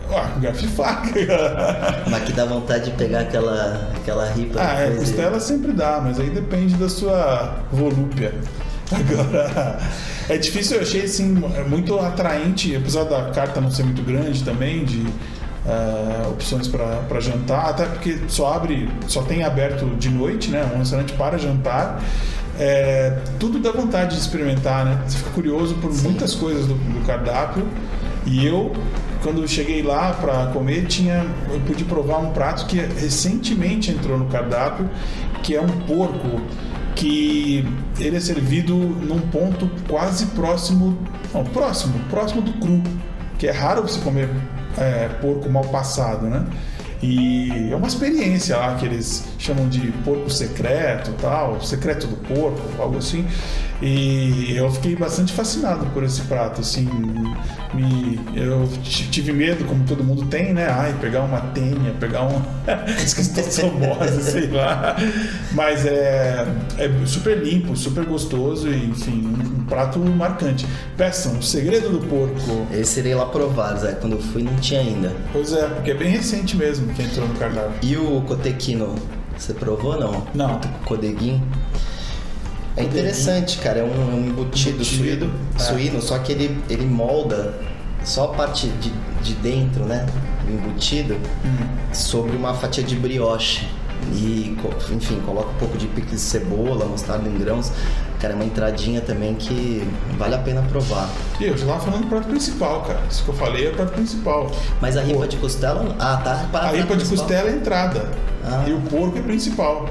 Ah, 0.08 0.30
garfo 0.40 0.64
e 0.64 0.68
faca. 0.68 1.10
mas 2.08 2.22
que 2.22 2.32
dá 2.32 2.44
vontade 2.44 2.92
de 2.92 2.96
pegar 2.96 3.22
aquela, 3.22 3.90
aquela 3.96 4.30
ripa. 4.30 4.60
Ah, 4.60 4.80
é, 4.80 4.90
costela 4.92 5.40
sempre 5.40 5.72
dá, 5.72 6.00
mas 6.00 6.20
aí 6.20 6.30
depende 6.30 6.76
da 6.76 6.88
sua 6.88 7.56
volúpia. 7.72 8.32
Agora, 8.94 9.80
é 10.28 10.38
difícil, 10.38 10.76
eu 10.76 10.82
achei 10.82 11.02
assim, 11.02 11.42
muito 11.68 11.98
atraente, 11.98 12.76
apesar 12.76 13.04
da 13.04 13.30
carta 13.32 13.60
não 13.60 13.72
ser 13.72 13.82
muito 13.82 14.04
grande 14.04 14.44
também, 14.44 14.84
de 14.84 15.04
uh, 15.66 16.30
opções 16.30 16.68
para 16.68 17.20
jantar, 17.20 17.70
até 17.70 17.86
porque 17.86 18.18
só 18.28 18.54
abre, 18.54 18.88
só 19.06 19.22
tem 19.22 19.44
aberto 19.44 19.86
de 19.96 20.10
noite, 20.10 20.50
né? 20.50 20.70
Um 20.74 20.78
restaurante 20.78 21.12
para 21.14 21.38
jantar. 21.38 22.02
É, 22.58 23.16
tudo 23.38 23.60
dá 23.60 23.70
vontade 23.70 24.16
de 24.16 24.20
experimentar, 24.20 24.84
né? 24.84 25.02
Você 25.06 25.18
fica 25.18 25.30
curioso 25.30 25.74
por 25.76 25.92
Sim. 25.92 26.08
muitas 26.08 26.34
coisas 26.34 26.66
do, 26.66 26.74
do, 26.74 27.06
cardápio. 27.06 27.66
E 28.26 28.44
eu, 28.44 28.72
quando 29.22 29.46
cheguei 29.46 29.82
lá 29.82 30.12
para 30.12 30.46
comer, 30.46 30.86
tinha, 30.86 31.24
eu 31.50 31.60
pude 31.60 31.84
provar 31.84 32.18
um 32.18 32.30
prato 32.32 32.66
que 32.66 32.76
recentemente 32.76 33.92
entrou 33.92 34.18
no 34.18 34.26
cardápio, 34.26 34.90
que 35.42 35.54
é 35.54 35.60
um 35.60 35.68
porco 35.86 36.40
que 36.96 37.64
ele 38.00 38.16
é 38.16 38.20
servido 38.20 38.74
num 38.74 39.20
ponto 39.20 39.70
quase 39.88 40.26
próximo, 40.26 40.98
não, 41.32 41.44
próximo, 41.44 41.94
próximo 42.10 42.42
do 42.42 42.52
cru, 42.54 42.82
que 43.38 43.46
é 43.46 43.52
raro 43.52 43.82
você 43.82 44.00
comer 44.00 44.28
é, 44.78 45.08
porco 45.20 45.48
mal 45.48 45.64
passado, 45.64 46.26
né? 46.26 46.46
E 47.00 47.70
é 47.70 47.76
uma 47.76 47.86
experiência 47.86 48.56
lá 48.56 48.74
que 48.74 48.84
eles 48.84 49.24
chamam 49.38 49.68
de 49.68 49.92
porco 50.04 50.28
secreto, 50.28 51.12
tal, 51.20 51.60
secreto 51.62 52.08
do 52.08 52.16
porco, 52.16 52.60
algo 52.82 52.98
assim. 52.98 53.24
E 53.80 54.54
eu 54.56 54.68
fiquei 54.72 54.96
bastante 54.96 55.32
fascinado 55.32 55.86
por 55.94 56.02
esse 56.02 56.22
prato, 56.22 56.60
assim, 56.60 56.88
me, 57.72 58.18
eu 58.34 58.68
tive 58.84 59.32
medo, 59.32 59.64
como 59.64 59.84
todo 59.84 60.02
mundo 60.02 60.26
tem, 60.26 60.52
né? 60.52 60.66
Ai, 60.68 60.92
pegar 61.00 61.22
uma 61.22 61.40
tenha, 61.40 61.94
pegar 62.00 62.24
um 62.24 62.42
esquistossomose, 63.00 64.22
sei 64.24 64.48
lá. 64.48 64.96
Mas 65.52 65.86
é, 65.86 66.44
é 66.78 66.90
super 67.06 67.38
limpo, 67.38 67.76
super 67.76 68.04
gostoso 68.04 68.68
e, 68.68 68.86
enfim, 68.86 69.57
prato 69.68 69.98
marcante. 69.98 70.66
Peçam, 70.96 71.38
o 71.38 71.42
segredo 71.42 71.90
do 71.90 72.06
porco. 72.06 72.66
Esse 72.72 73.00
irei 73.00 73.14
lá 73.14 73.26
provar, 73.26 73.76
Zé. 73.76 73.92
Quando 73.92 74.14
eu 74.14 74.20
fui 74.22 74.42
não 74.42 74.54
tinha 74.56 74.80
ainda. 74.80 75.12
Pois 75.32 75.52
é, 75.52 75.66
porque 75.68 75.90
é 75.90 75.94
bem 75.94 76.10
recente 76.10 76.56
mesmo 76.56 76.92
que 76.94 77.02
entrou 77.02 77.28
no 77.28 77.34
cardápio. 77.34 77.72
E 77.82 77.96
o 77.96 78.22
cotequino, 78.22 78.94
você 79.36 79.54
provou 79.54 79.94
ou 79.94 80.00
não? 80.00 80.26
Não. 80.34 80.56
O 80.56 80.84
codeguinho? 80.84 81.42
É 82.76 82.82
interessante, 82.84 83.58
cara. 83.58 83.80
É 83.80 83.82
um, 83.82 83.86
é 83.86 84.14
um 84.14 84.26
embutido, 84.26 84.76
Embutido, 84.76 84.84
suíno, 84.84 85.34
é. 85.54 85.58
suíno, 85.58 86.02
só 86.02 86.18
que 86.18 86.32
ele, 86.32 86.58
ele 86.70 86.86
molda 86.86 87.54
só 88.04 88.26
a 88.26 88.28
parte 88.28 88.68
de, 88.68 88.90
de 89.22 89.34
dentro, 89.34 89.84
né? 89.84 90.06
Do 90.46 90.52
embutido, 90.52 91.16
sobre 91.92 92.36
uma 92.36 92.54
fatia 92.54 92.82
de 92.82 92.94
brioche. 92.94 93.66
E, 94.12 94.56
enfim, 94.90 95.20
coloca 95.24 95.50
um 95.50 95.54
pouco 95.54 95.76
de 95.76 95.86
picles 95.86 96.12
de 96.12 96.20
cebola, 96.20 96.86
mostarda 96.86 97.28
em 97.28 97.38
grãos. 97.38 97.72
Cara, 98.20 98.32
é 98.32 98.36
uma 98.36 98.44
entradinha 98.44 99.00
também 99.00 99.34
que 99.34 99.86
vale 100.16 100.34
a 100.34 100.38
pena 100.38 100.62
provar. 100.62 101.08
E 101.38 101.44
eu 101.44 101.56
já 101.56 101.66
tava 101.66 101.80
falando 101.80 102.02
do 102.02 102.08
prato 102.08 102.28
principal, 102.28 102.82
cara. 102.82 103.00
Isso 103.08 103.22
que 103.22 103.30
eu 103.30 103.34
falei 103.34 103.66
é 103.66 103.70
o 103.70 103.74
prato 103.74 103.92
principal. 103.92 104.50
Mas 104.80 104.96
a 104.96 105.02
ripa 105.02 105.26
de 105.28 105.36
costela. 105.36 105.94
Ah, 105.98 106.16
tá. 106.16 106.58
A 106.58 106.70
ripa 106.72 106.96
de 106.96 107.04
costela 107.04 107.48
é 107.48 107.52
entrada. 107.52 108.10
Ah. 108.44 108.64
E 108.66 108.72
o 108.72 108.80
porco 108.82 109.18
é 109.18 109.22
principal. 109.22 109.88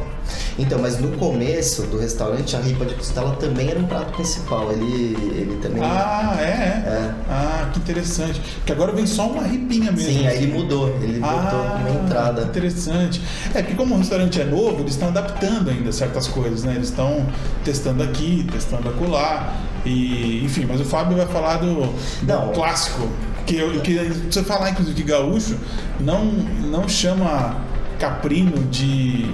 Então, 0.59 0.79
mas 0.79 0.99
no 0.99 1.09
começo 1.17 1.83
do 1.83 1.97
restaurante, 1.99 2.55
a 2.55 2.59
ripa 2.59 2.83
de 2.85 2.95
costela 2.95 3.35
também 3.35 3.69
era 3.69 3.79
um 3.79 3.85
prato 3.85 4.11
principal. 4.13 4.71
Ele, 4.71 5.15
ele 5.35 5.59
também. 5.61 5.81
Ah, 5.83 6.35
é, 6.39 6.43
é. 6.43 6.47
É. 6.47 7.11
Ah, 7.29 7.69
que 7.71 7.79
interessante. 7.79 8.41
Porque 8.57 8.71
agora 8.71 8.91
vem 8.91 9.05
só 9.05 9.27
uma 9.27 9.43
ripinha 9.43 9.91
mesmo. 9.91 10.11
Sim, 10.11 10.27
aí 10.27 10.37
ele 10.43 10.53
mudou. 10.53 10.89
Ele 11.01 11.19
botou 11.19 11.37
Ah, 11.39 11.77
uma 11.79 11.89
entrada. 12.03 12.41
Interessante. 12.43 13.21
É 13.53 13.61
porque 13.61 13.75
como 13.75 13.93
o 13.95 13.97
restaurante 13.99 14.41
é 14.41 14.45
novo, 14.45 14.79
eles 14.81 14.93
estão 14.93 15.09
adaptando 15.09 15.69
ainda 15.69 15.91
certas 15.91 16.27
coisas, 16.27 16.63
né? 16.63 16.73
Eles 16.75 16.89
estão 16.89 17.25
testando 17.63 18.01
aqui, 18.03 18.45
testando 18.51 18.89
acolá. 18.89 19.53
E, 19.85 20.41
enfim, 20.43 20.65
mas 20.67 20.81
o 20.81 20.85
Fábio 20.85 21.15
vai 21.17 21.27
falar 21.27 21.57
do, 21.57 21.75
do 21.85 21.93
Não. 22.23 22.51
clássico. 22.51 23.07
Que, 23.45 23.55
eu- 23.57 23.79
que 23.79 23.93
você 24.29 24.43
falar, 24.43 24.71
inclusive, 24.71 24.95
que 24.95 25.03
gaúcho 25.07 25.55
não, 26.01 26.25
não 26.25 26.89
chama 26.89 27.55
caprino 27.99 28.63
de. 28.65 29.29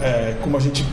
é, 0.00 0.36
como 0.40 0.56
a 0.56 0.60
gente 0.60 0.84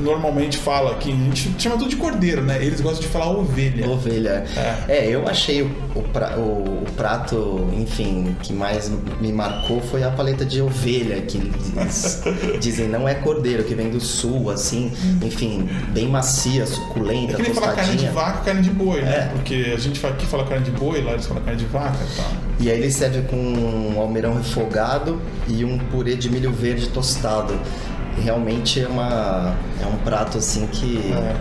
normalmente 0.00 0.56
fala 0.58 0.92
aqui, 0.92 1.10
a 1.12 1.14
gente 1.14 1.54
chama 1.58 1.76
tudo 1.76 1.90
de 1.90 1.96
cordeiro, 1.96 2.42
né? 2.42 2.62
Eles 2.64 2.80
gostam 2.80 3.02
de 3.02 3.08
falar 3.08 3.30
ovelha. 3.30 3.88
Ovelha. 3.88 4.44
É, 4.88 5.06
eu 5.08 5.26
achei 5.28 5.62
o, 5.62 5.70
o, 5.94 6.02
pra- 6.02 6.36
o- 6.38 6.82
o 6.84 6.86
prato, 6.96 7.68
enfim, 7.76 8.36
que 8.42 8.52
mais 8.52 8.90
me 9.20 9.32
marcou 9.32 9.80
foi 9.80 10.02
a 10.02 10.10
paleta 10.10 10.44
de 10.44 10.60
ovelha, 10.60 11.20
que 11.22 11.38
eles 11.38 12.22
dizem 12.60 12.88
não 12.88 13.08
é 13.08 13.14
cordeiro, 13.14 13.64
que 13.64 13.74
vem 13.74 13.90
do 13.90 14.00
sul, 14.00 14.50
assim, 14.50 14.92
enfim, 15.22 15.68
bem 15.90 16.08
macia, 16.08 16.62
É 16.62 16.66
suculenta, 16.66 17.34
que 17.34 17.42
nem 17.42 17.54
falar 17.54 17.72
carne 17.74 17.92
de 17.96 18.04
tostadinha. 18.06 18.12
vaca 18.12 18.38
carne 18.44 18.62
de 18.62 18.70
boi, 18.70 19.00
né? 19.02 19.10
É. 19.10 19.28
Porque 19.34 19.72
a 19.74 19.78
gente 19.78 20.04
aqui 20.06 20.26
fala 20.26 20.44
carne 20.44 20.64
de 20.64 20.70
boi, 20.70 21.02
lá 21.02 21.12
eles 21.12 21.26
falam 21.26 21.42
carne 21.42 21.58
de 21.58 21.66
vaca 21.66 21.96
e 22.12 22.16
tal. 22.16 22.26
E 22.60 22.70
aí 22.70 22.78
ele 22.78 22.90
serve 22.90 23.22
com 23.22 23.36
um 23.36 23.98
almeirão 24.00 24.34
refogado 24.36 25.20
e 25.48 25.64
um 25.64 25.76
purê 25.78 26.14
de 26.14 26.30
milho 26.30 26.52
verde 26.52 26.88
tostado. 26.88 27.58
Realmente 28.22 28.80
é, 28.80 28.86
uma, 28.88 29.54
é 29.82 29.86
um 29.86 29.96
prato 30.04 30.38
assim 30.38 30.66
que. 30.68 30.98
É. 31.12 31.34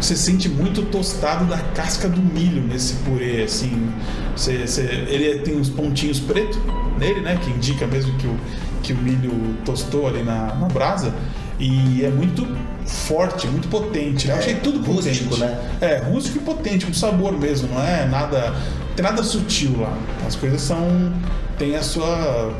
Você 0.00 0.16
sente 0.16 0.48
muito 0.50 0.82
tostado 0.86 1.46
da 1.46 1.56
casca 1.56 2.08
do 2.08 2.20
milho 2.20 2.60
nesse 2.62 2.94
purê, 2.96 3.42
assim. 3.44 3.88
Você, 4.36 4.66
você- 4.66 4.82
ele 5.08 5.38
tem 5.38 5.56
uns 5.58 5.68
pontinhos 5.70 6.20
pretos 6.20 6.58
nele, 6.98 7.20
né? 7.20 7.38
Que 7.42 7.50
indica 7.50 7.86
mesmo 7.86 8.12
que 8.18 8.26
o, 8.26 8.36
que 8.82 8.92
o 8.92 8.96
milho 8.96 9.32
tostou 9.64 10.06
ali 10.06 10.22
na, 10.22 10.54
na 10.56 10.66
brasa. 10.68 11.14
E 11.58 12.04
é 12.04 12.10
muito 12.10 12.46
forte, 12.84 13.46
muito 13.46 13.68
potente. 13.68 14.26
né? 14.26 14.34
Eu 14.34 14.36
É, 14.36 14.40
achei 14.40 14.54
tudo 14.56 14.80
potente. 14.80 15.22
rústico, 15.24 15.36
né? 15.38 15.58
É, 15.80 15.98
rústico 15.98 16.38
e 16.38 16.40
potente, 16.40 16.84
com 16.84 16.92
sabor 16.92 17.32
mesmo, 17.38 17.68
não 17.72 17.80
é 17.82 18.04
nada. 18.04 18.50
Não 18.50 18.94
tem 18.96 19.02
nada 19.04 19.22
sutil 19.22 19.80
lá. 19.80 19.96
As 20.26 20.34
coisas 20.36 20.60
são. 20.60 21.12
tem 21.56 21.76
a 21.76 21.82
sua, 21.82 22.52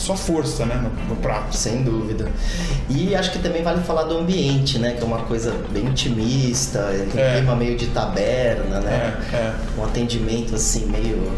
sua 0.00 0.16
força, 0.16 0.64
né? 0.66 0.74
No, 0.76 1.14
no 1.14 1.16
prato. 1.20 1.56
Sem 1.56 1.82
dúvida. 1.82 2.30
E 2.88 3.14
acho 3.14 3.30
que 3.32 3.38
também 3.38 3.62
vale 3.62 3.82
falar 3.82 4.04
do 4.04 4.16
ambiente, 4.18 4.78
né? 4.78 4.92
Que 4.92 5.02
é 5.02 5.06
uma 5.06 5.18
coisa 5.20 5.54
bem 5.70 5.86
intimista, 5.86 6.90
tem 7.12 7.20
É. 7.22 7.36
clima 7.36 7.54
meio 7.54 7.76
de 7.76 7.86
taberna, 7.88 8.80
né? 8.80 9.14
É, 9.32 9.36
é. 9.36 9.54
Um 9.78 9.84
atendimento 9.84 10.54
assim 10.54 10.86
meio. 10.86 11.30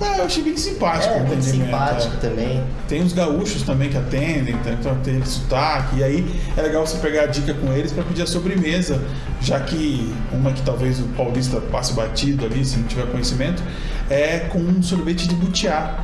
Eu 0.00 0.24
achei 0.24 0.44
bem 0.44 0.56
simpático 0.56 1.12
É, 1.12 1.16
o 1.16 1.26
muito 1.26 1.42
simpático 1.44 2.14
é. 2.14 2.20
também. 2.20 2.62
Tem 2.86 3.02
os 3.02 3.12
gaúchos 3.12 3.62
também 3.62 3.88
que 3.88 3.96
atendem, 3.96 4.56
tá? 4.58 4.70
então 4.70 4.94
tem 5.02 5.24
sotaque. 5.24 5.96
E 5.98 6.04
aí 6.04 6.40
é 6.56 6.62
legal 6.62 6.86
você 6.86 6.98
pegar 6.98 7.22
a 7.22 7.26
dica 7.26 7.52
com 7.54 7.72
eles 7.72 7.90
para 7.90 8.04
pedir 8.04 8.22
a 8.22 8.26
sobremesa, 8.26 9.02
já 9.40 9.58
que 9.58 10.14
uma 10.32 10.52
que 10.52 10.62
talvez 10.62 11.00
o 11.00 11.04
paulista 11.16 11.60
passe 11.60 11.94
batido 11.94 12.44
ali, 12.46 12.64
se 12.64 12.76
não 12.76 12.86
tiver 12.86 13.06
conhecimento, 13.10 13.60
é 14.08 14.38
com 14.50 14.58
um 14.60 14.80
sorvete 14.82 15.26
de 15.26 15.34
butiá. 15.34 15.98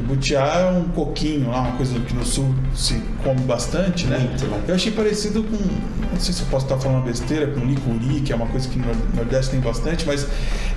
Que 0.00 0.06
butiá 0.06 0.46
é 0.46 0.78
um 0.78 0.84
coquinho 0.84 1.50
lá, 1.50 1.60
uma 1.60 1.76
coisa 1.76 2.00
que 2.00 2.14
no 2.14 2.24
sul 2.24 2.54
se 2.74 3.02
come 3.22 3.40
bastante, 3.42 4.06
né? 4.06 4.18
Muito, 4.18 4.46
né? 4.46 4.62
Eu 4.66 4.74
achei 4.74 4.90
parecido 4.90 5.42
com, 5.42 5.56
não 5.56 6.18
sei 6.18 6.32
se 6.32 6.40
eu 6.40 6.46
posso 6.46 6.64
estar 6.64 6.78
falando 6.78 7.04
besteira, 7.04 7.48
com 7.48 7.60
licuri, 7.60 8.22
que 8.22 8.32
é 8.32 8.36
uma 8.36 8.46
coisa 8.46 8.66
que 8.66 8.78
no 8.78 8.86
Nordeste 9.14 9.50
tem 9.50 9.60
bastante, 9.60 10.06
mas 10.06 10.26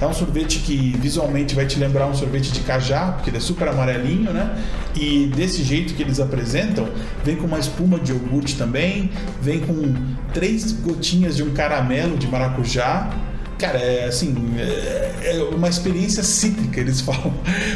é 0.01 0.05
um 0.05 0.13
sorvete 0.13 0.59
que 0.59 0.97
visualmente 0.99 1.55
vai 1.55 1.65
te 1.65 1.79
lembrar 1.79 2.05
um 2.07 2.13
sorvete 2.13 2.51
de 2.51 2.59
cajá, 2.61 3.13
porque 3.13 3.29
ele 3.29 3.37
é 3.37 3.39
super 3.39 3.69
amarelinho, 3.69 4.33
né? 4.33 4.61
E 4.93 5.31
desse 5.33 5.63
jeito 5.63 5.93
que 5.93 6.03
eles 6.03 6.19
apresentam, 6.19 6.85
vem 7.23 7.37
com 7.37 7.47
uma 7.47 7.59
espuma 7.59 7.97
de 7.99 8.11
iogurte 8.11 8.57
também, 8.57 9.09
vem 9.41 9.61
com 9.61 9.93
três 10.33 10.73
gotinhas 10.73 11.37
de 11.37 11.43
um 11.43 11.53
caramelo 11.53 12.17
de 12.17 12.27
maracujá. 12.27 13.09
Cara, 13.57 13.77
é 13.77 14.05
assim, 14.05 14.35
é 14.57 15.13
é 15.23 15.41
uma 15.43 15.69
experiência 15.69 16.21
cítrica, 16.21 16.79
eles 16.79 16.99
falam. 17.01 17.33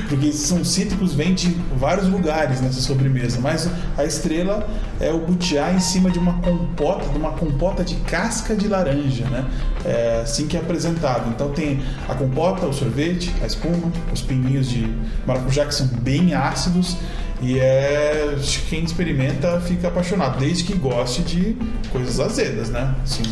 Porque 0.10 0.32
são 0.32 0.64
cítricos, 0.64 1.14
vêm 1.14 1.34
de 1.34 1.50
vários 1.76 2.08
lugares 2.08 2.62
nessa 2.62 2.82
sobremesa. 2.82 3.40
Mas 3.40 3.70
a 3.98 4.04
estrela 4.04 4.68
é 5.00 5.12
o 5.12 5.20
butiá 5.20 5.72
em 5.72 5.80
cima 5.80 6.12
de 6.12 6.20
uma 6.20 6.34
compota, 6.42 7.08
de 7.10 7.18
uma 7.18 7.32
compota 7.32 7.84
de 7.84 7.96
casca 7.96 8.56
de 8.56 8.68
laranja, 8.68 9.26
né? 9.26 9.46
É 9.86 10.22
assim 10.24 10.48
que 10.48 10.58
é 10.58 10.60
apresentado. 10.60 11.30
Então 11.30 11.52
tem 11.52 11.82
a 12.08 12.14
compota, 12.14 12.66
o 12.66 12.74
sorvete, 12.74 13.34
a 13.42 13.46
espuma, 13.46 13.92
os 14.14 14.22
pinguinhos 14.22 14.70
de 14.70 14.88
maracujá 15.26 15.66
que 15.66 15.76
são 15.76 15.88
bem 15.88 16.34
ácidos. 16.34 16.98
E 17.42 17.60
é. 17.60 18.36
Quem 18.68 18.84
experimenta 18.84 19.62
fica 19.62 19.88
apaixonado, 19.88 20.40
desde 20.40 20.64
que 20.64 20.74
goste 20.74 21.22
de 21.22 21.56
coisas 21.92 22.20
azedas, 22.20 22.70
né? 22.70 22.96
Assim, 23.04 23.24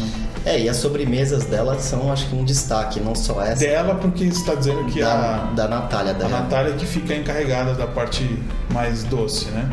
É, 0.45 0.59
e 0.59 0.69
as 0.69 0.77
sobremesas 0.77 1.45
dela 1.45 1.79
são, 1.79 2.11
acho 2.11 2.29
que, 2.29 2.35
um 2.35 2.43
destaque, 2.43 2.99
não 2.99 3.15
só 3.15 3.41
essa. 3.41 3.65
dela, 3.65 3.95
porque 3.95 4.25
você 4.25 4.39
está 4.39 4.53
dizendo 4.53 4.85
que 4.85 5.01
da, 5.01 5.11
a, 5.11 5.37
da 5.53 5.67
Natália, 5.67 6.13
da 6.13 6.27
a 6.27 6.29
Natália 6.29 6.73
é 6.73 6.77
que 6.77 6.85
fica 6.85 7.15
encarregada 7.15 7.73
da 7.73 7.87
parte 7.87 8.39
mais 8.71 9.03
doce, 9.03 9.45
né? 9.45 9.67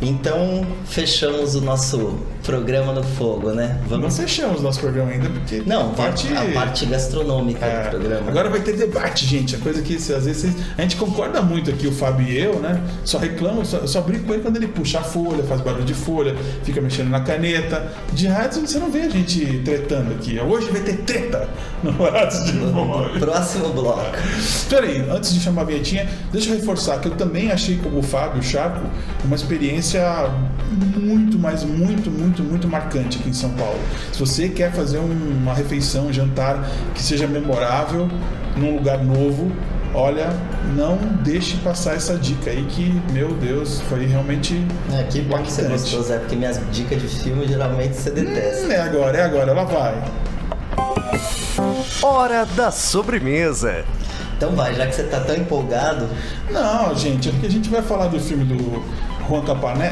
Então, 0.00 0.66
fechamos 0.84 1.54
o 1.54 1.60
nosso 1.60 2.18
programa 2.42 2.92
no 2.92 3.02
fogo, 3.02 3.52
né? 3.52 3.78
Não 3.88 4.10
fechamos 4.10 4.62
nosso 4.62 4.80
programa 4.80 5.10
ainda, 5.10 5.28
porque 5.28 5.62
Não, 5.64 5.90
a 5.90 5.94
parte, 5.94 6.28
a 6.34 6.52
parte 6.52 6.86
gastronômica 6.86 7.64
é, 7.64 7.84
do 7.84 7.90
programa. 7.90 8.30
Agora 8.30 8.50
vai 8.50 8.60
ter 8.60 8.76
debate, 8.76 9.26
gente. 9.26 9.54
A 9.56 9.58
coisa 9.58 9.80
que 9.80 9.94
às 9.94 10.24
vezes 10.24 10.54
a 10.76 10.82
gente 10.82 10.96
concorda 10.96 11.40
muito 11.40 11.70
aqui, 11.70 11.86
o 11.86 11.92
Fábio 11.92 12.26
e 12.26 12.38
eu, 12.38 12.58
né? 12.60 12.82
Só 13.04 13.18
reclamo, 13.18 13.64
só, 13.64 13.86
só 13.86 14.00
brinco 14.00 14.24
com 14.24 14.34
ele 14.34 14.42
quando 14.42 14.56
ele 14.56 14.68
puxa 14.68 14.98
a 14.98 15.02
folha, 15.02 15.42
faz 15.44 15.60
barulho 15.60 15.84
de 15.84 15.94
folha, 15.94 16.34
fica 16.64 16.80
mexendo 16.80 17.08
na 17.08 17.20
caneta. 17.20 17.92
De 18.12 18.26
rádio 18.26 18.66
você 18.66 18.78
não 18.78 18.90
vê 18.90 19.02
a 19.02 19.08
gente 19.08 19.62
tretando 19.64 20.12
aqui. 20.12 20.38
Hoje 20.40 20.70
vai 20.70 20.80
ter 20.80 20.98
treta 20.98 21.48
no 21.82 22.00
Horácio 22.02 22.44
de 22.44 22.52
Memória. 22.52 23.18
Próximo 23.18 23.68
bloco. 23.70 24.16
Peraí, 24.68 25.08
antes 25.10 25.32
de 25.32 25.40
chamar 25.40 25.62
a 25.62 25.64
vinhetinha, 25.64 26.08
deixa 26.32 26.50
eu 26.50 26.56
reforçar 26.56 27.00
que 27.00 27.08
eu 27.08 27.12
também 27.12 27.50
achei, 27.50 27.76
como 27.76 27.98
o 27.98 28.02
Fábio 28.02 28.32
o 28.38 28.42
Chaco, 28.42 28.80
uma 29.24 29.36
experiência 29.36 30.02
muito, 30.96 31.38
mas 31.38 31.64
muito, 31.64 32.10
muito, 32.10 32.31
muito 32.40 32.68
marcante 32.68 33.18
aqui 33.18 33.30
em 33.30 33.34
São 33.34 33.50
Paulo. 33.50 33.78
Se 34.12 34.20
você 34.20 34.48
quer 34.48 34.70
fazer 34.72 34.98
um- 34.98 35.38
uma 35.42 35.52
refeição, 35.52 36.06
um 36.06 36.12
jantar 36.12 36.64
que 36.94 37.02
seja 37.02 37.26
memorável, 37.26 38.08
num 38.56 38.76
lugar 38.76 39.02
novo, 39.02 39.50
olha, 39.92 40.28
não 40.76 40.96
deixe 41.24 41.56
passar 41.58 41.94
essa 41.96 42.14
dica 42.16 42.50
aí 42.50 42.64
que, 42.70 42.98
meu 43.12 43.34
Deus, 43.34 43.80
foi 43.88 44.06
realmente. 44.06 44.64
É, 44.92 45.02
que 45.02 45.20
bom 45.22 45.38
que 45.42 45.50
você 45.50 45.62
impactante. 45.62 45.82
gostou, 45.82 46.02
Zé, 46.04 46.18
porque 46.18 46.36
minhas 46.36 46.60
dicas 46.70 47.02
de 47.02 47.08
filme 47.08 47.46
geralmente 47.48 47.96
você 47.96 48.10
detesta. 48.10 48.66
Hum, 48.66 48.72
é 48.72 48.80
agora, 48.80 49.18
é 49.18 49.22
agora, 49.24 49.50
ela 49.50 49.64
vai. 49.64 50.02
Hora 52.02 52.46
da 52.56 52.70
sobremesa. 52.70 53.84
Então 54.36 54.56
vai, 54.56 54.74
já 54.74 54.86
que 54.86 54.94
você 54.94 55.04
tá 55.04 55.20
tão 55.20 55.36
empolgado. 55.36 56.08
Não, 56.50 56.94
gente, 56.96 57.28
é 57.28 57.32
porque 57.32 57.46
a 57.46 57.50
gente 57.50 57.68
vai 57.70 57.80
falar 57.82 58.08
do 58.08 58.18
filme 58.18 58.44
do 58.44 58.82
Juan 59.32 59.44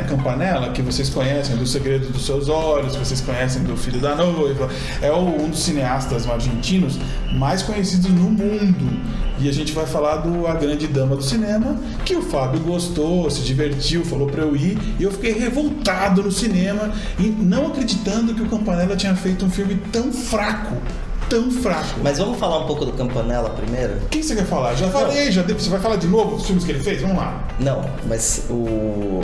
Campanella, 0.07 0.70
que 0.70 0.83
vocês 0.83 1.09
conhecem 1.09 1.57
do 1.57 1.66
Segredo 1.66 2.12
dos 2.12 2.26
Seus 2.26 2.50
Olhos, 2.50 2.94
vocês 2.94 3.22
conhecem 3.22 3.62
do 3.62 3.74
Filho 3.74 3.98
da 3.98 4.14
Noiva. 4.14 4.68
É 5.00 5.11
um 5.11 5.48
dos 5.48 5.61
cineastas 5.61 6.29
argentinos 6.29 6.98
mais 7.33 7.62
conhecidos 7.62 8.11
no 8.11 8.31
mundo. 8.31 9.00
E 9.38 9.48
a 9.48 9.53
gente 9.53 9.72
vai 9.72 9.87
falar 9.87 10.16
do 10.16 10.46
A 10.46 10.53
Grande 10.53 10.87
Dama 10.87 11.16
do 11.16 11.22
Cinema, 11.22 11.74
que 12.05 12.14
o 12.14 12.20
Fábio 12.20 12.61
gostou, 12.61 13.31
se 13.31 13.40
divertiu, 13.40 14.05
falou 14.05 14.29
pra 14.29 14.42
eu 14.42 14.55
ir. 14.55 14.76
E 14.98 15.05
eu 15.05 15.11
fiquei 15.11 15.33
revoltado 15.33 16.22
no 16.22 16.31
cinema, 16.31 16.92
e 17.18 17.29
não 17.29 17.68
acreditando 17.68 18.35
que 18.35 18.42
o 18.42 18.46
Campanella 18.46 18.94
tinha 18.94 19.16
feito 19.16 19.46
um 19.46 19.50
filme 19.50 19.81
tão 19.90 20.12
fraco 20.12 20.76
tão 21.31 21.51
fraco. 21.51 22.01
Mas 22.03 22.19
vamos 22.19 22.38
falar 22.38 22.59
um 22.59 22.66
pouco 22.66 22.85
do 22.85 22.93
Campanella 22.93 23.49
primeiro? 23.51 23.95
O 23.95 24.09
que 24.09 24.23
você 24.23 24.35
quer 24.35 24.45
falar? 24.45 24.75
Já 24.75 24.88
falei, 24.90 25.31
já 25.31 25.43
você 25.43 25.71
vai 25.71 25.81
falar 25.81 25.97
de 25.97 26.09
novo 26.09 26.37
dos 26.37 26.45
filmes 26.45 26.64
que 26.64 26.73
ele 26.73 26.81
fez? 26.81 27.01
Vamos 27.01 27.16
lá. 27.16 27.49
Não, 27.59 27.88
mas 28.07 28.45
o. 28.51 29.21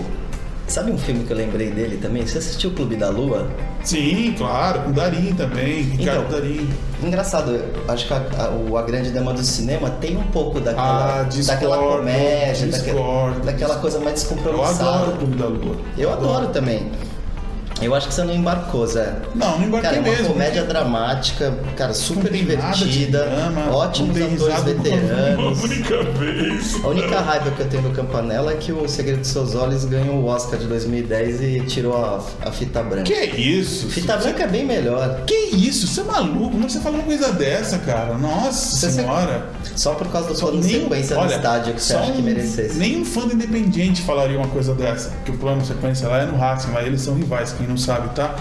Sabe 0.69 0.91
um 0.91 0.99
filme 0.99 1.23
que 1.23 1.33
eu 1.33 1.37
lembrei 1.37 1.71
dele 1.71 1.97
também? 1.97 2.27
Você 2.27 2.39
assistiu 2.39 2.71
o 2.71 2.73
Clube 2.73 2.97
da 2.97 3.09
Lua? 3.09 3.49
Sim, 3.85 4.35
claro, 4.37 4.81
com 4.83 4.91
Darim 4.91 5.33
também, 5.33 5.83
Ricardo 5.83 6.25
então, 6.27 6.41
Darim. 6.41 6.69
Engraçado, 7.05 7.61
acho 7.87 8.07
que 8.09 8.13
a, 8.13 8.17
a, 8.17 8.79
a, 8.81 8.83
Grande 8.83 9.11
Dama 9.11 9.33
do 9.33 9.45
Cinema 9.45 9.91
tem 9.91 10.17
um 10.17 10.25
pouco 10.25 10.59
daquela, 10.59 11.21
ah, 11.21 11.23
discordo, 11.23 11.69
daquela 11.69 11.79
comédia, 11.79 12.67
daquela, 12.67 13.31
daquela 13.45 13.77
coisa 13.77 14.01
mais 14.01 14.15
descompromissada. 14.15 14.83
Eu 14.83 14.89
adoro 14.89 15.13
o 15.13 15.17
Clube 15.19 15.37
da 15.37 15.47
Lua. 15.47 15.77
Eu 15.97 16.13
adoro, 16.13 16.31
adoro 16.31 16.49
também. 16.49 16.91
Eu 17.81 17.95
acho 17.95 18.09
que 18.09 18.15
você 18.15 18.25
não 18.25 18.35
embarcou, 18.35 18.87
Zé. 18.87 19.15
Não, 19.35 19.59
não 19.59 19.67
embarquei 19.67 19.91
cara, 19.91 20.03
mesmo. 20.03 20.17
É 20.17 20.21
uma 20.23 20.33
comédia 20.33 20.63
porque... 20.63 20.73
dramática, 20.73 21.55
cara, 21.77 21.93
super 21.93 22.33
divertida. 22.33 23.25
Drama, 23.27 23.77
ótimos 23.77 24.17
atores 24.17 24.63
veteranos. 24.63 25.37
Uma 25.37 25.65
única 25.65 26.03
vez. 26.03 26.85
A 26.85 26.89
única 26.89 27.21
raiva 27.21 27.51
que 27.51 27.61
eu 27.61 27.69
tenho 27.69 27.83
do 27.83 27.91
Campanella 27.91 28.53
é 28.53 28.57
que 28.57 28.73
o 28.73 28.89
Segredo 28.89 29.21
dos 29.21 29.29
Seus 29.29 29.55
Olhos 29.55 29.85
ganhou 29.85 30.17
o 30.17 30.27
Oscar 30.27 30.59
de 30.59 30.67
2010 30.67 31.43
e 31.43 31.61
tirou 31.67 31.97
a, 31.97 32.23
a 32.43 32.51
fita 32.51 32.83
branca. 32.83 33.05
Que 33.05 33.23
isso? 33.37 33.89
Fita 33.91 34.17
branca 34.17 34.45
é 34.45 34.49
bem 34.49 34.65
melhor. 34.65 35.25
Que 35.27 35.35
isso? 35.35 35.87
Você 35.87 36.01
é 36.01 36.05
maluco? 36.05 36.51
Como 36.51 36.71
você 36.71 36.81
fala 36.81 36.97
uma 36.97 37.05
coisa 37.05 37.33
dessa, 37.33 37.79
cara? 37.79 38.17
Nossa 38.17 38.77
você 38.77 38.91
senhora. 38.91 39.51
Só 39.75 39.95
por 39.95 40.09
causa 40.09 40.33
do 40.33 40.39
plano 40.39 40.61
de 40.61 40.71
sequência 40.71 41.19
olha, 41.19 41.29
do 41.29 41.35
estádio 41.35 41.75
que 41.75 41.83
você 41.83 41.95
acha 41.95 42.13
que 42.13 42.23
merecesse. 42.23 42.79
Nem 42.79 43.01
um 43.01 43.05
fã 43.05 43.27
do 43.27 43.35
Independiente 43.35 44.01
falaria 44.03 44.39
uma 44.39 44.49
coisa 44.49 44.75
dessa. 44.75 45.11
Que 45.25 45.31
o 45.31 45.37
plano 45.37 45.61
de 45.61 45.69
sequência 45.69 46.09
lá 46.09 46.23
é 46.23 46.27
no 46.27 46.39
Racing, 46.39 46.71
mas 46.71 46.87
eles 46.87 47.03
são 47.03 47.15
rivais. 47.15 47.53
Quem 47.53 47.66
não 47.67 47.77
sabe, 47.77 48.15
tá? 48.15 48.37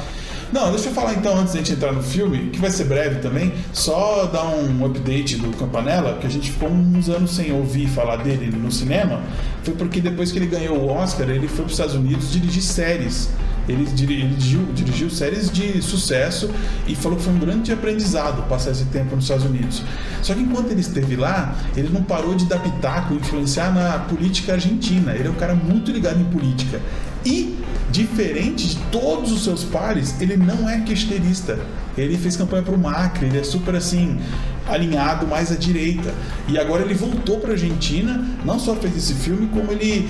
Não, 0.53 0.71
deixa 0.71 0.89
eu 0.89 0.93
falar 0.93 1.13
então, 1.15 1.37
antes 1.37 1.53
da 1.53 1.59
gente 1.59 1.73
entrar 1.73 1.91
no 1.91 2.03
filme, 2.03 2.49
que 2.49 2.59
vai 2.59 2.69
ser 2.69 2.85
breve 2.85 3.19
também, 3.19 3.51
só 3.73 4.25
dar 4.25 4.45
um 4.45 4.85
update 4.85 5.37
do 5.37 5.49
Campanella, 5.57 6.17
que 6.19 6.27
a 6.27 6.29
gente 6.29 6.51
ficou 6.51 6.69
uns 6.69 7.09
anos 7.09 7.35
sem 7.35 7.51
ouvir 7.51 7.87
falar 7.87 8.17
dele 8.17 8.55
no 8.55 8.71
cinema, 8.71 9.21
foi 9.63 9.73
porque 9.73 9.99
depois 9.99 10.31
que 10.31 10.37
ele 10.37 10.45
ganhou 10.45 10.77
o 10.77 10.87
Oscar, 10.89 11.29
ele 11.29 11.47
foi 11.47 11.57
para 11.57 11.65
os 11.65 11.71
Estados 11.71 11.95
Unidos 11.95 12.31
dirigir 12.31 12.61
séries. 12.61 13.29
Ele 13.67 13.83
dirigiu, 13.85 14.61
dirigiu 14.75 15.09
séries 15.09 15.49
de 15.49 15.81
sucesso 15.81 16.51
e 16.87 16.95
falou 16.95 17.17
que 17.17 17.23
foi 17.23 17.33
um 17.33 17.39
grande 17.39 17.73
aprendizado 17.73 18.47
passar 18.47 18.71
esse 18.71 18.85
tempo 18.85 19.15
nos 19.15 19.25
Estados 19.25 19.45
Unidos. 19.45 19.81
Só 20.21 20.35
que 20.35 20.41
enquanto 20.41 20.69
ele 20.69 20.81
esteve 20.81 21.15
lá, 21.15 21.55
ele 21.75 21.89
não 21.89 22.03
parou 22.03 22.35
de 22.35 22.45
dar 22.45 22.59
pitaco, 22.59 23.15
influenciar 23.15 23.73
na 23.73 23.99
política 23.99 24.53
argentina. 24.53 25.13
Ele 25.13 25.27
é 25.27 25.31
um 25.31 25.35
cara 25.35 25.55
muito 25.55 25.91
ligado 25.91 26.21
em 26.21 26.25
política. 26.25 26.79
E 27.25 27.57
diferente 27.95 28.67
de 28.67 28.75
todos 28.91 29.31
os 29.31 29.43
seus 29.43 29.63
pares, 29.63 30.19
ele 30.19 30.35
não 30.35 30.69
é 30.69 30.81
questeirista. 30.81 31.57
Ele 31.97 32.17
fez 32.17 32.35
campanha 32.35 32.61
para 32.61 32.75
o 32.75 32.77
Macri, 32.77 33.27
ele 33.27 33.39
é 33.39 33.43
super 33.43 33.73
assim 33.73 34.19
alinhado 34.67 35.25
mais 35.25 35.49
à 35.51 35.55
direita. 35.55 36.13
E 36.47 36.59
agora 36.59 36.83
ele 36.83 36.93
voltou 36.93 37.39
para 37.39 37.51
a 37.51 37.53
Argentina, 37.53 38.23
não 38.43 38.59
só 38.59 38.75
fez 38.75 38.97
esse 38.97 39.13
filme, 39.13 39.47
como 39.47 39.71
ele 39.71 40.09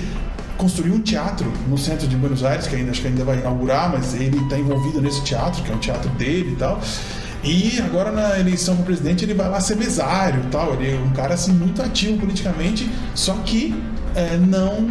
construiu 0.56 0.94
um 0.94 1.00
teatro 1.00 1.52
no 1.68 1.78
centro 1.78 2.08
de 2.08 2.16
Buenos 2.16 2.42
Aires, 2.42 2.66
que 2.66 2.74
ainda 2.74 2.90
acho 2.90 3.02
que 3.02 3.06
ainda 3.06 3.24
vai 3.24 3.38
inaugurar, 3.38 3.92
mas 3.92 4.14
ele 4.14 4.38
está 4.38 4.58
envolvido 4.58 5.00
nesse 5.00 5.22
teatro, 5.22 5.62
que 5.62 5.70
é 5.70 5.74
um 5.74 5.78
teatro 5.78 6.10
dele 6.10 6.52
e 6.52 6.56
tal. 6.56 6.80
E 7.44 7.80
agora 7.80 8.10
na 8.10 8.40
eleição 8.40 8.74
para 8.74 8.86
presidente 8.86 9.24
ele 9.24 9.34
vai 9.34 9.48
lá 9.48 9.60
ser 9.60 9.76
mesário 9.76 10.42
tal. 10.50 10.74
Ele 10.74 10.96
é 10.96 10.98
um 10.98 11.10
cara 11.10 11.34
assim 11.34 11.52
muito 11.52 11.80
ativo 11.80 12.18
politicamente, 12.18 12.90
só 13.14 13.34
que 13.44 13.72
é, 14.16 14.36
não 14.38 14.88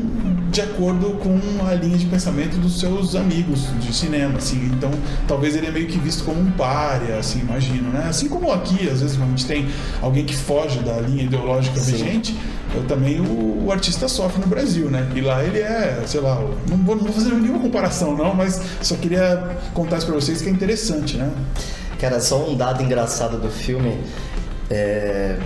de 0.56 0.62
acordo 0.62 1.18
com 1.18 1.38
a 1.68 1.74
linha 1.74 1.98
de 1.98 2.06
pensamento 2.06 2.56
dos 2.58 2.80
seus 2.80 3.14
amigos 3.14 3.68
de 3.78 3.94
cinema, 3.94 4.38
assim. 4.38 4.72
Então, 4.74 4.90
talvez 5.28 5.54
ele 5.54 5.68
é 5.68 5.72
meio 5.72 5.86
que 5.86 5.98
visto 6.00 6.24
como 6.24 6.40
um 6.40 6.50
párea, 6.52 7.18
assim, 7.18 7.42
imagino, 7.42 7.90
né? 7.90 8.06
Assim 8.08 8.30
como 8.30 8.50
aqui, 8.50 8.90
às 8.90 9.02
vezes, 9.02 9.22
a 9.22 9.26
gente 9.26 9.46
tem 9.46 9.68
alguém 10.02 10.24
que 10.24 10.34
foge 10.34 10.80
da 10.80 10.94
linha 11.02 11.24
ideológica 11.24 11.78
Sim. 11.82 11.92
vigente, 11.92 12.40
eu 12.74 12.84
também 12.86 13.20
o, 13.20 13.66
o, 13.66 13.72
artista 13.72 14.08
sofre 14.08 14.40
no 14.40 14.48
Brasil, 14.48 14.90
né? 14.90 15.06
E 15.14 15.20
lá 15.20 15.44
ele 15.44 15.60
é, 15.60 16.02
sei 16.08 16.22
lá, 16.22 16.40
não 16.70 16.78
vou, 16.78 16.96
não 16.96 17.04
vou 17.04 17.12
fazer 17.12 17.34
nenhuma 17.34 17.60
comparação, 17.60 18.16
não, 18.16 18.34
mas 18.34 18.62
só 18.82 18.96
queria 18.96 19.58
contar 19.74 19.98
isso 19.98 20.06
pra 20.06 20.16
vocês 20.16 20.42
que 20.42 20.48
é 20.48 20.52
interessante, 20.54 21.18
né? 21.18 21.30
Cara, 22.00 22.22
só 22.22 22.50
um 22.50 22.56
dado 22.56 22.82
engraçado 22.82 23.38
do 23.38 23.50
filme. 23.50 23.98
É, 24.70 25.38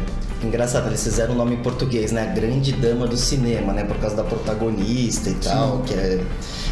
Engraçado, 0.43 0.87
eles 0.87 1.03
fizeram 1.03 1.33
o 1.33 1.37
nome 1.37 1.55
em 1.55 1.61
português, 1.61 2.11
né? 2.11 2.23
A 2.23 2.33
Grande 2.33 2.71
Dama 2.71 3.07
do 3.07 3.17
Cinema, 3.17 3.73
né? 3.73 3.83
Por 3.83 3.97
causa 3.97 4.15
da 4.15 4.23
protagonista 4.23 5.29
e 5.29 5.33
tal, 5.35 5.79
que 5.79 5.93
é 5.93 6.23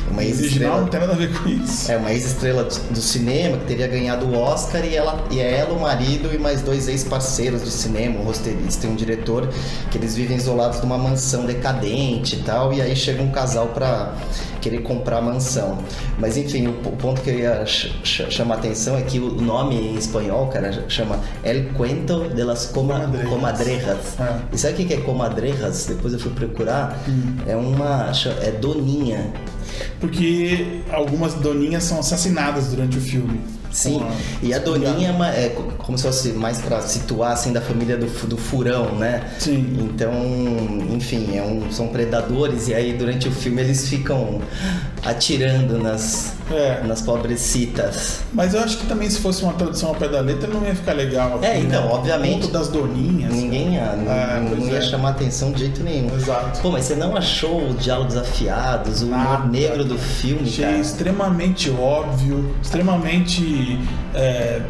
uma 0.09 0.23
ex-estrela. 0.23 0.81
não 0.81 0.87
tem 0.87 0.99
nada 0.99 1.13
a 1.13 1.15
ver 1.15 1.33
com 1.33 1.49
isso. 1.49 1.91
É 1.91 1.97
uma 1.97 2.11
ex-estrela 2.11 2.63
do 2.63 3.01
cinema 3.01 3.57
que 3.57 3.65
teria 3.65 3.87
ganhado 3.87 4.25
o 4.25 4.37
Oscar 4.37 4.85
e 4.85 4.95
ela 4.95 5.21
e 5.29 5.39
é 5.39 5.57
ela, 5.59 5.73
o 5.73 5.81
marido 5.81 6.33
e 6.33 6.37
mais 6.37 6.61
dois 6.61 6.87
ex-parceiros 6.87 7.63
de 7.63 7.71
cinema, 7.71 8.19
um 8.19 8.23
roteirista 8.23 8.87
e 8.87 8.89
um 8.89 8.95
diretor, 8.95 9.49
que 9.91 9.97
eles 9.97 10.15
vivem 10.15 10.37
isolados 10.37 10.79
numa 10.81 10.97
mansão 10.97 11.45
decadente 11.45 12.37
e 12.37 12.39
tal, 12.39 12.73
e 12.73 12.81
aí 12.81 12.95
chega 12.95 13.21
um 13.21 13.31
casal 13.31 13.67
para 13.67 14.13
querer 14.61 14.81
comprar 14.81 15.17
a 15.17 15.21
mansão. 15.21 15.77
Mas 16.17 16.37
enfim, 16.37 16.67
o, 16.67 16.73
ponto 16.73 17.21
que 17.21 17.29
eu 17.29 17.39
ia 17.39 17.65
ch 17.65 17.93
ch 18.03 18.31
chamar 18.31 18.55
a 18.55 18.57
atenção 18.59 18.97
é 18.97 19.01
que 19.01 19.19
o 19.19 19.41
nome 19.41 19.75
em 19.75 19.95
espanhol, 19.95 20.47
cara, 20.47 20.85
chama 20.87 21.19
El 21.43 21.69
Cuento 21.73 22.29
de 22.29 22.43
las 22.43 22.67
Coma 22.67 23.11
Comadrejas. 23.29 23.56
Comadrejas. 23.57 24.19
É. 24.19 24.39
E 24.53 24.57
sabe 24.57 24.83
o 24.83 24.87
que 24.87 24.93
é 24.93 24.97
comadrejas? 24.97 25.85
Depois 25.87 26.13
eu 26.13 26.19
fui 26.19 26.31
procurar. 26.31 26.97
Hum. 27.07 27.37
É 27.45 27.55
uma. 27.55 28.11
É 28.41 28.51
doninha 28.51 29.33
porque 29.99 30.81
algumas 30.91 31.33
doninhas 31.35 31.83
são 31.83 31.99
assassinadas 31.99 32.67
durante 32.67 32.97
o 32.97 33.01
filme. 33.01 33.41
Sim, 33.77 34.01
e 34.41 34.55
a 34.55 34.57
Doninha 34.57 35.15
é, 35.35 35.45
é 35.45 35.55
como 35.77 35.95
se 35.99 36.03
fosse 36.03 36.29
mais 36.29 36.59
para 36.59 36.81
situar 36.81 37.33
assim 37.33 37.53
da 37.53 37.61
família 37.61 37.95
do, 37.95 38.07
do 38.27 38.35
furão, 38.35 38.95
né? 38.95 39.21
Sim. 39.37 39.77
Então, 39.79 40.11
enfim, 40.89 41.37
é 41.37 41.43
um, 41.43 41.71
são 41.71 41.87
predadores 41.89 42.67
e 42.69 42.73
aí 42.73 42.93
durante 42.93 43.27
o 43.27 43.31
filme 43.31 43.61
eles 43.61 43.87
ficam 43.87 44.41
atirando 45.05 45.77
nas, 45.77 46.33
é. 46.51 46.81
nas 46.87 47.03
pobrecitas. 47.03 48.21
Mas 48.33 48.55
eu 48.55 48.61
acho 48.61 48.79
que 48.79 48.87
também 48.87 49.07
se 49.09 49.19
fosse 49.19 49.43
uma 49.43 49.53
tradução 49.53 49.89
ao 49.89 49.95
pé 49.95 50.07
da 50.07 50.21
letra 50.21 50.47
não 50.47 50.65
ia 50.65 50.73
ficar 50.73 50.93
legal. 50.93 51.39
é, 51.43 51.59
então, 51.59 51.85
né? 51.85 51.93
obviamente. 51.93 52.47
O 52.47 52.51
das 52.51 52.69
Doninhas. 52.69 53.31
Ninguém 53.31 53.75
ia, 53.75 53.81
é, 53.81 54.39
não, 54.39 54.67
ia 54.67 54.77
é. 54.77 54.81
chamar 54.81 55.09
atenção 55.09 55.51
de 55.51 55.59
jeito 55.59 55.83
nenhum. 55.83 56.15
Exato. 56.15 56.61
Pô, 56.61 56.71
mas 56.71 56.85
você 56.85 56.95
não 56.95 57.15
achou 57.15 57.67
os 57.67 57.83
diálogos 57.83 58.17
afiados, 58.17 59.03
o 59.03 59.05
humor 59.05 59.47
negro 59.47 59.85
do 59.85 59.99
filme, 59.99 60.47
Achei 60.47 60.65
cara? 60.65 60.77
extremamente 60.77 61.69
óbvio, 61.69 62.55
extremamente 62.61 63.66
é, 64.13 64.61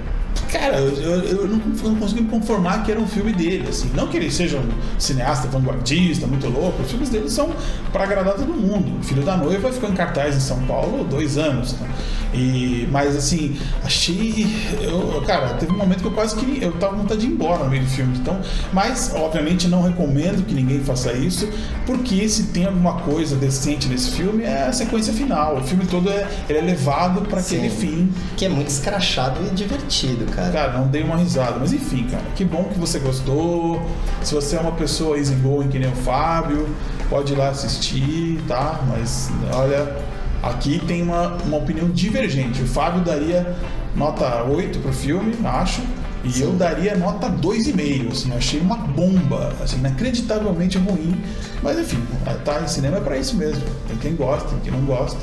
cara, 0.51 0.79
eu, 0.79 0.89
eu, 0.89 1.23
eu, 1.23 1.47
não, 1.47 1.57
não 1.57 1.95
consegui 1.95 2.21
me 2.21 2.29
conformar 2.29 2.83
que 2.83 2.91
era 2.91 2.99
um 2.99 3.07
filme 3.07 3.33
dele, 3.33 3.67
assim. 3.69 3.91
Não 3.93 4.07
que 4.07 4.17
ele 4.17 4.31
seja 4.31 4.57
um 4.57 4.99
cineasta 4.99 5.47
vanguardista, 5.47 6.27
muito 6.27 6.47
louco. 6.49 6.81
Os 6.81 6.89
filmes 6.89 7.09
dele 7.09 7.29
são 7.29 7.51
para 7.91 8.03
agradar 8.03 8.35
todo 8.35 8.53
mundo. 8.53 8.99
O 8.99 9.03
Filho 9.03 9.23
da 9.23 9.37
Noiva 9.37 9.71
ficou 9.71 9.89
em 9.89 9.93
cartaz 9.93 10.35
em 10.35 10.39
São 10.39 10.59
Paulo 10.63 11.03
dois 11.03 11.37
anos. 11.37 11.73
Né? 11.73 11.87
E, 12.33 12.87
mas 12.91 13.15
assim, 13.15 13.57
achei. 13.83 14.47
Eu, 14.81 15.21
cara, 15.25 15.55
teve 15.55 15.71
um 15.71 15.77
momento 15.77 16.01
que 16.01 16.07
eu 16.07 16.11
quase 16.11 16.35
que 16.35 16.63
eu 16.63 16.73
tava 16.73 16.93
com 16.93 17.01
vontade 17.01 17.21
de 17.21 17.27
ir 17.27 17.31
embora 17.31 17.63
no 17.63 17.69
meio 17.69 17.83
do 17.83 17.89
filme. 17.89 18.17
Então, 18.17 18.39
mas, 18.73 19.13
obviamente, 19.15 19.67
não 19.67 19.81
recomendo 19.81 20.45
que 20.45 20.53
ninguém 20.53 20.79
faça 20.81 21.13
isso, 21.13 21.49
porque 21.85 22.27
se 22.27 22.43
tem 22.47 22.65
alguma 22.65 23.01
coisa 23.01 23.35
decente 23.35 23.87
nesse 23.87 24.11
filme, 24.11 24.43
é 24.43 24.67
a 24.67 24.73
sequência 24.73 25.13
final. 25.13 25.57
O 25.57 25.63
filme 25.63 25.85
todo 25.85 26.09
é, 26.09 26.27
é 26.49 26.61
levado 26.61 27.21
para 27.21 27.39
aquele 27.39 27.69
fim. 27.69 28.11
Que 28.35 28.45
é 28.45 28.49
muito 28.49 28.67
escrachado 28.67 29.39
e 29.45 29.49
divertido, 29.55 30.25
cara. 30.25 30.36
Cara, 30.51 30.77
não 30.77 30.87
dei 30.87 31.03
uma 31.03 31.17
risada. 31.17 31.57
Mas 31.59 31.73
enfim, 31.73 32.07
cara, 32.09 32.23
que 32.35 32.45
bom 32.45 32.65
que 32.65 32.79
você 32.79 32.99
gostou. 32.99 33.81
Se 34.23 34.33
você 34.35 34.55
é 34.55 34.59
uma 34.59 34.73
pessoa 34.73 35.17
easygoing 35.17 35.67
que 35.69 35.79
nem 35.79 35.89
o 35.89 35.95
Fábio, 35.95 36.67
pode 37.09 37.33
ir 37.33 37.35
lá 37.35 37.49
assistir, 37.49 38.39
tá? 38.47 38.79
Mas 38.87 39.29
olha 39.53 39.95
Aqui 40.41 40.79
tem 40.85 41.01
uma, 41.01 41.35
uma 41.43 41.57
opinião 41.57 41.89
divergente. 41.89 42.61
O 42.61 42.67
Fábio 42.67 43.03
daria 43.03 43.55
nota 43.95 44.43
8 44.43 44.79
pro 44.79 44.93
filme, 44.93 45.35
acho. 45.43 45.81
E 46.23 46.31
Sim. 46.31 46.43
eu 46.43 46.53
daria 46.53 46.95
nota 46.95 47.29
2,5, 47.29 48.11
assim, 48.11 48.33
achei 48.33 48.59
uma 48.59 48.75
bomba, 48.75 49.53
assim, 49.63 49.77
inacreditavelmente 49.77 50.77
ruim. 50.77 51.21
Mas 51.61 51.79
enfim, 51.79 52.03
tá 52.43 52.61
em 52.61 52.67
cinema 52.67 52.97
é 52.97 53.01
pra 53.01 53.17
isso 53.17 53.35
mesmo. 53.35 53.63
Tem 53.87 53.97
quem 53.97 54.15
gosta, 54.15 54.49
tem 54.49 54.59
quem 54.59 54.71
não 54.73 54.81
gosta. 54.81 55.19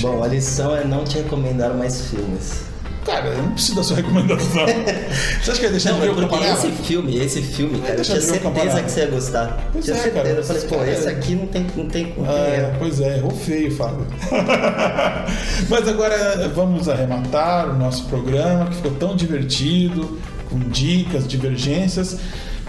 Bom, 0.00 0.22
a 0.22 0.28
lição 0.28 0.74
é 0.74 0.84
não 0.84 1.04
te 1.04 1.18
recomendar 1.18 1.74
mais 1.74 2.06
filmes. 2.06 2.69
Cara, 3.04 3.28
eu 3.28 3.42
não 3.42 3.52
preciso 3.52 3.76
da 3.76 3.82
sua 3.82 3.96
recomendação. 3.96 4.66
você 5.42 5.50
acha 5.50 5.58
que 5.60 5.64
ia 5.66 5.70
deixar 5.70 5.90
Não, 5.92 6.00
de 6.00 6.06
ver 6.06 6.08
é 6.08 6.12
o 6.12 6.16
campanella? 6.16 6.52
esse 6.58 6.70
filme, 6.82 7.16
esse 7.18 7.42
filme, 7.42 7.80
cara, 7.80 7.94
eu 7.98 8.02
tinha 8.04 8.20
certeza 8.20 8.82
que 8.82 8.90
você 8.90 9.00
ia 9.00 9.06
gostar. 9.06 9.68
Pois 9.72 9.84
tinha 9.84 9.96
é, 9.96 10.00
certeza. 10.00 10.22
cara, 10.24 10.36
eu 10.36 10.44
falei, 10.44 10.62
pô, 10.62 10.76
caras- 10.76 10.98
esse 10.98 11.08
aqui 11.08 11.34
não 11.34 11.46
tem, 11.46 11.66
não 11.76 11.86
tem, 11.88 12.14
não 12.16 12.24
tem 12.26 12.34
É, 12.34 12.58
erro. 12.60 12.76
pois 12.78 13.00
é, 13.00 13.16
errou 13.16 13.30
feio, 13.30 13.74
Fábio. 13.74 14.06
Mas 15.68 15.88
agora 15.88 16.48
vamos 16.54 16.88
arrematar 16.88 17.70
o 17.70 17.78
nosso 17.78 18.04
programa, 18.04 18.66
que 18.66 18.76
ficou 18.76 18.92
tão 18.92 19.16
divertido, 19.16 20.18
com 20.48 20.58
dicas, 20.58 21.26
divergências, 21.26 22.18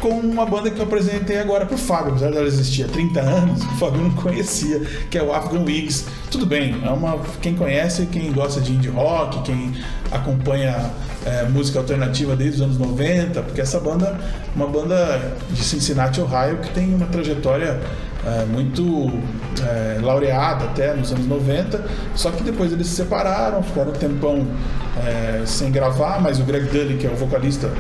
com 0.02 0.10
uma 0.10 0.46
banda 0.46 0.70
que 0.72 0.80
eu 0.80 0.84
apresentei 0.84 1.38
agora 1.38 1.66
pro 1.66 1.78
Fábio, 1.78 2.10
apesar 2.10 2.32
dela 2.32 2.48
existir 2.48 2.84
há 2.84 2.88
30 2.88 3.22
anos, 3.22 3.62
o 3.64 3.78
Fábio 3.78 4.02
não 4.02 4.12
conhecia, 4.12 4.82
que 5.10 5.18
é 5.18 5.24
o 5.24 5.32
Afghan 5.32 5.64
Wigs. 5.64 6.06
Tudo 6.30 6.46
bem, 6.46 6.76
é 6.84 6.90
uma, 6.90 7.20
quem 7.42 7.56
conhece, 7.56 8.08
quem 8.08 8.32
gosta 8.34 8.60
de 8.60 8.74
indie 8.74 8.90
rock, 8.90 9.44
quem 9.44 9.74
acompanha 10.12 10.92
é, 11.26 11.44
música 11.44 11.80
alternativa 11.80 12.36
desde 12.36 12.58
os 12.58 12.62
anos 12.62 12.78
90, 12.80 13.42
porque 13.44 13.62
essa 13.62 13.80
banda 13.80 14.08
é 14.08 14.56
uma 14.56 14.68
banda 14.68 15.34
de 15.52 15.64
Cincinnati, 15.64 16.20
Ohio, 16.20 16.58
que 16.58 16.72
tem 16.72 16.94
uma 16.96 17.06
trajetória 17.06 17.80
é, 18.26 18.46
muito 18.46 19.12
é, 19.64 20.00
laureada 20.02 20.66
até 20.66 20.94
nos 20.96 21.12
anos 21.12 21.28
90, 21.28 21.84
só 22.16 22.32
que 22.32 22.44
depois 22.44 22.72
eles 22.74 22.88
se 22.88 22.96
separaram, 22.96 23.62
ficaram 23.62 23.92
um 23.92 23.96
tempão 23.96 24.48
é, 25.06 25.44
sem 25.46 25.72
gravar, 25.72 26.20
mas 26.22 26.40
o 26.40 26.44
Greg 26.44 26.66
Dully, 26.70 26.98
que 26.98 27.06
é 27.06 27.10
o 27.10 27.16
vocalista, 27.16 27.72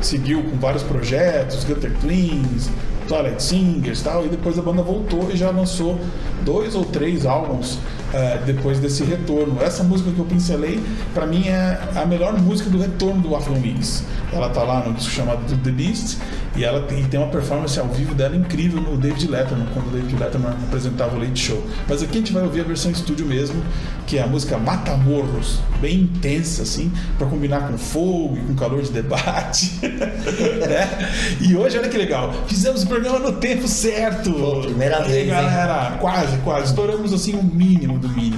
seguiu 0.00 0.42
com 0.42 0.56
vários 0.56 0.82
projetos, 0.82 1.64
Gutter 1.64 1.92
Twins, 2.00 2.70
Twilight 3.08 3.42
Singers 3.42 4.02
tal, 4.02 4.26
e 4.26 4.28
depois 4.28 4.58
a 4.58 4.62
banda 4.62 4.82
voltou 4.82 5.30
e 5.32 5.36
já 5.36 5.50
lançou 5.50 5.98
dois 6.44 6.74
ou 6.74 6.84
três 6.84 7.24
álbuns 7.24 7.78
é, 8.12 8.38
depois 8.44 8.78
desse 8.78 9.02
retorno. 9.02 9.60
Essa 9.62 9.82
música 9.82 10.10
que 10.10 10.18
eu 10.18 10.24
pincelei, 10.24 10.80
pra 11.14 11.26
mim 11.26 11.48
é 11.48 11.80
a 11.96 12.04
melhor 12.04 12.38
música 12.38 12.68
do 12.70 12.78
retorno 12.78 13.20
do 13.22 13.34
Afro 13.34 13.54
Wings. 13.54 14.04
Ela 14.32 14.50
tá 14.50 14.62
lá 14.62 14.86
no 14.86 14.92
disco 14.92 15.10
chamado 15.10 15.40
The 15.62 15.70
Beast 15.70 16.18
e 16.58 16.64
ela 16.64 16.80
tem, 16.82 17.04
tem 17.04 17.20
uma 17.20 17.28
performance 17.28 17.78
ao 17.78 17.86
vivo 17.86 18.16
dela 18.16 18.34
incrível 18.34 18.80
no 18.80 18.96
David 18.96 19.28
Letterman, 19.28 19.68
quando 19.72 19.86
o 19.86 19.90
David 19.90 20.16
Letterman 20.16 20.50
apresentava 20.66 21.16
o 21.16 21.20
Late 21.20 21.38
Show. 21.38 21.64
Mas 21.88 22.02
aqui 22.02 22.16
a 22.16 22.20
gente 22.20 22.32
vai 22.32 22.42
ouvir 22.42 22.62
a 22.62 22.64
versão 22.64 22.90
estúdio 22.90 23.24
mesmo, 23.24 23.62
que 24.08 24.18
é 24.18 24.22
a 24.22 24.26
música 24.26 24.58
Matamorros, 24.58 25.60
bem 25.80 26.00
intensa 26.00 26.62
assim, 26.62 26.90
pra 27.16 27.28
combinar 27.28 27.68
com 27.68 27.78
fogo 27.78 28.36
e 28.36 28.40
com 28.40 28.56
calor 28.56 28.82
de 28.82 28.90
debate. 28.90 29.78
né? 29.86 31.12
E 31.40 31.54
hoje, 31.54 31.78
olha 31.78 31.88
que 31.88 31.96
legal, 31.96 32.34
fizemos 32.48 32.82
o 32.82 32.88
programa 32.88 33.20
no 33.20 33.34
tempo 33.34 33.68
certo. 33.68 34.32
Pô, 34.32 34.60
primeira 34.62 34.98
E 34.98 35.02
aí, 35.02 35.08
vez, 35.08 35.22
hein? 35.22 35.30
galera, 35.30 35.96
quase, 36.00 36.38
quase. 36.38 36.66
Estouramos 36.66 37.12
assim 37.12 37.34
o 37.34 37.42
mínimo 37.42 38.00
do 38.00 38.08
mínimo. 38.08 38.37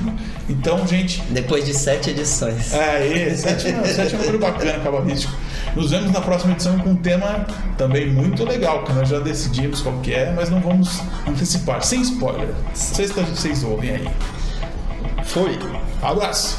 Então, 0.51 0.85
gente, 0.85 1.23
Depois 1.31 1.65
de 1.65 1.73
sete 1.73 2.11
edições. 2.11 2.75
é, 2.75 3.33
sétimo, 3.37 3.87
sétimo 3.87 4.19
número 4.19 4.39
bacana, 4.41 4.81
cabalístico. 4.81 5.33
Nos 5.77 5.93
vemos 5.93 6.11
na 6.11 6.21
próxima 6.21 6.53
edição 6.53 6.77
com 6.81 6.91
um 6.91 6.97
tema 6.97 7.47
também 7.79 8.11
muito 8.11 8.45
legal, 8.45 8.83
que 8.83 8.93
nós 8.93 9.09
já 9.09 9.21
decidimos 9.21 9.81
qual 9.81 9.97
que 10.01 10.13
é, 10.13 10.33
mas 10.33 10.51
não 10.51 10.61
vamos 10.61 11.01
antecipar, 11.27 11.83
sem 11.85 12.03
spoiler. 12.03 12.49
Sexta 12.75 13.23
vocês 13.23 13.63
ouvem 13.63 13.91
aí. 13.91 14.09
Foi. 15.25 15.57
Abraço! 16.03 16.59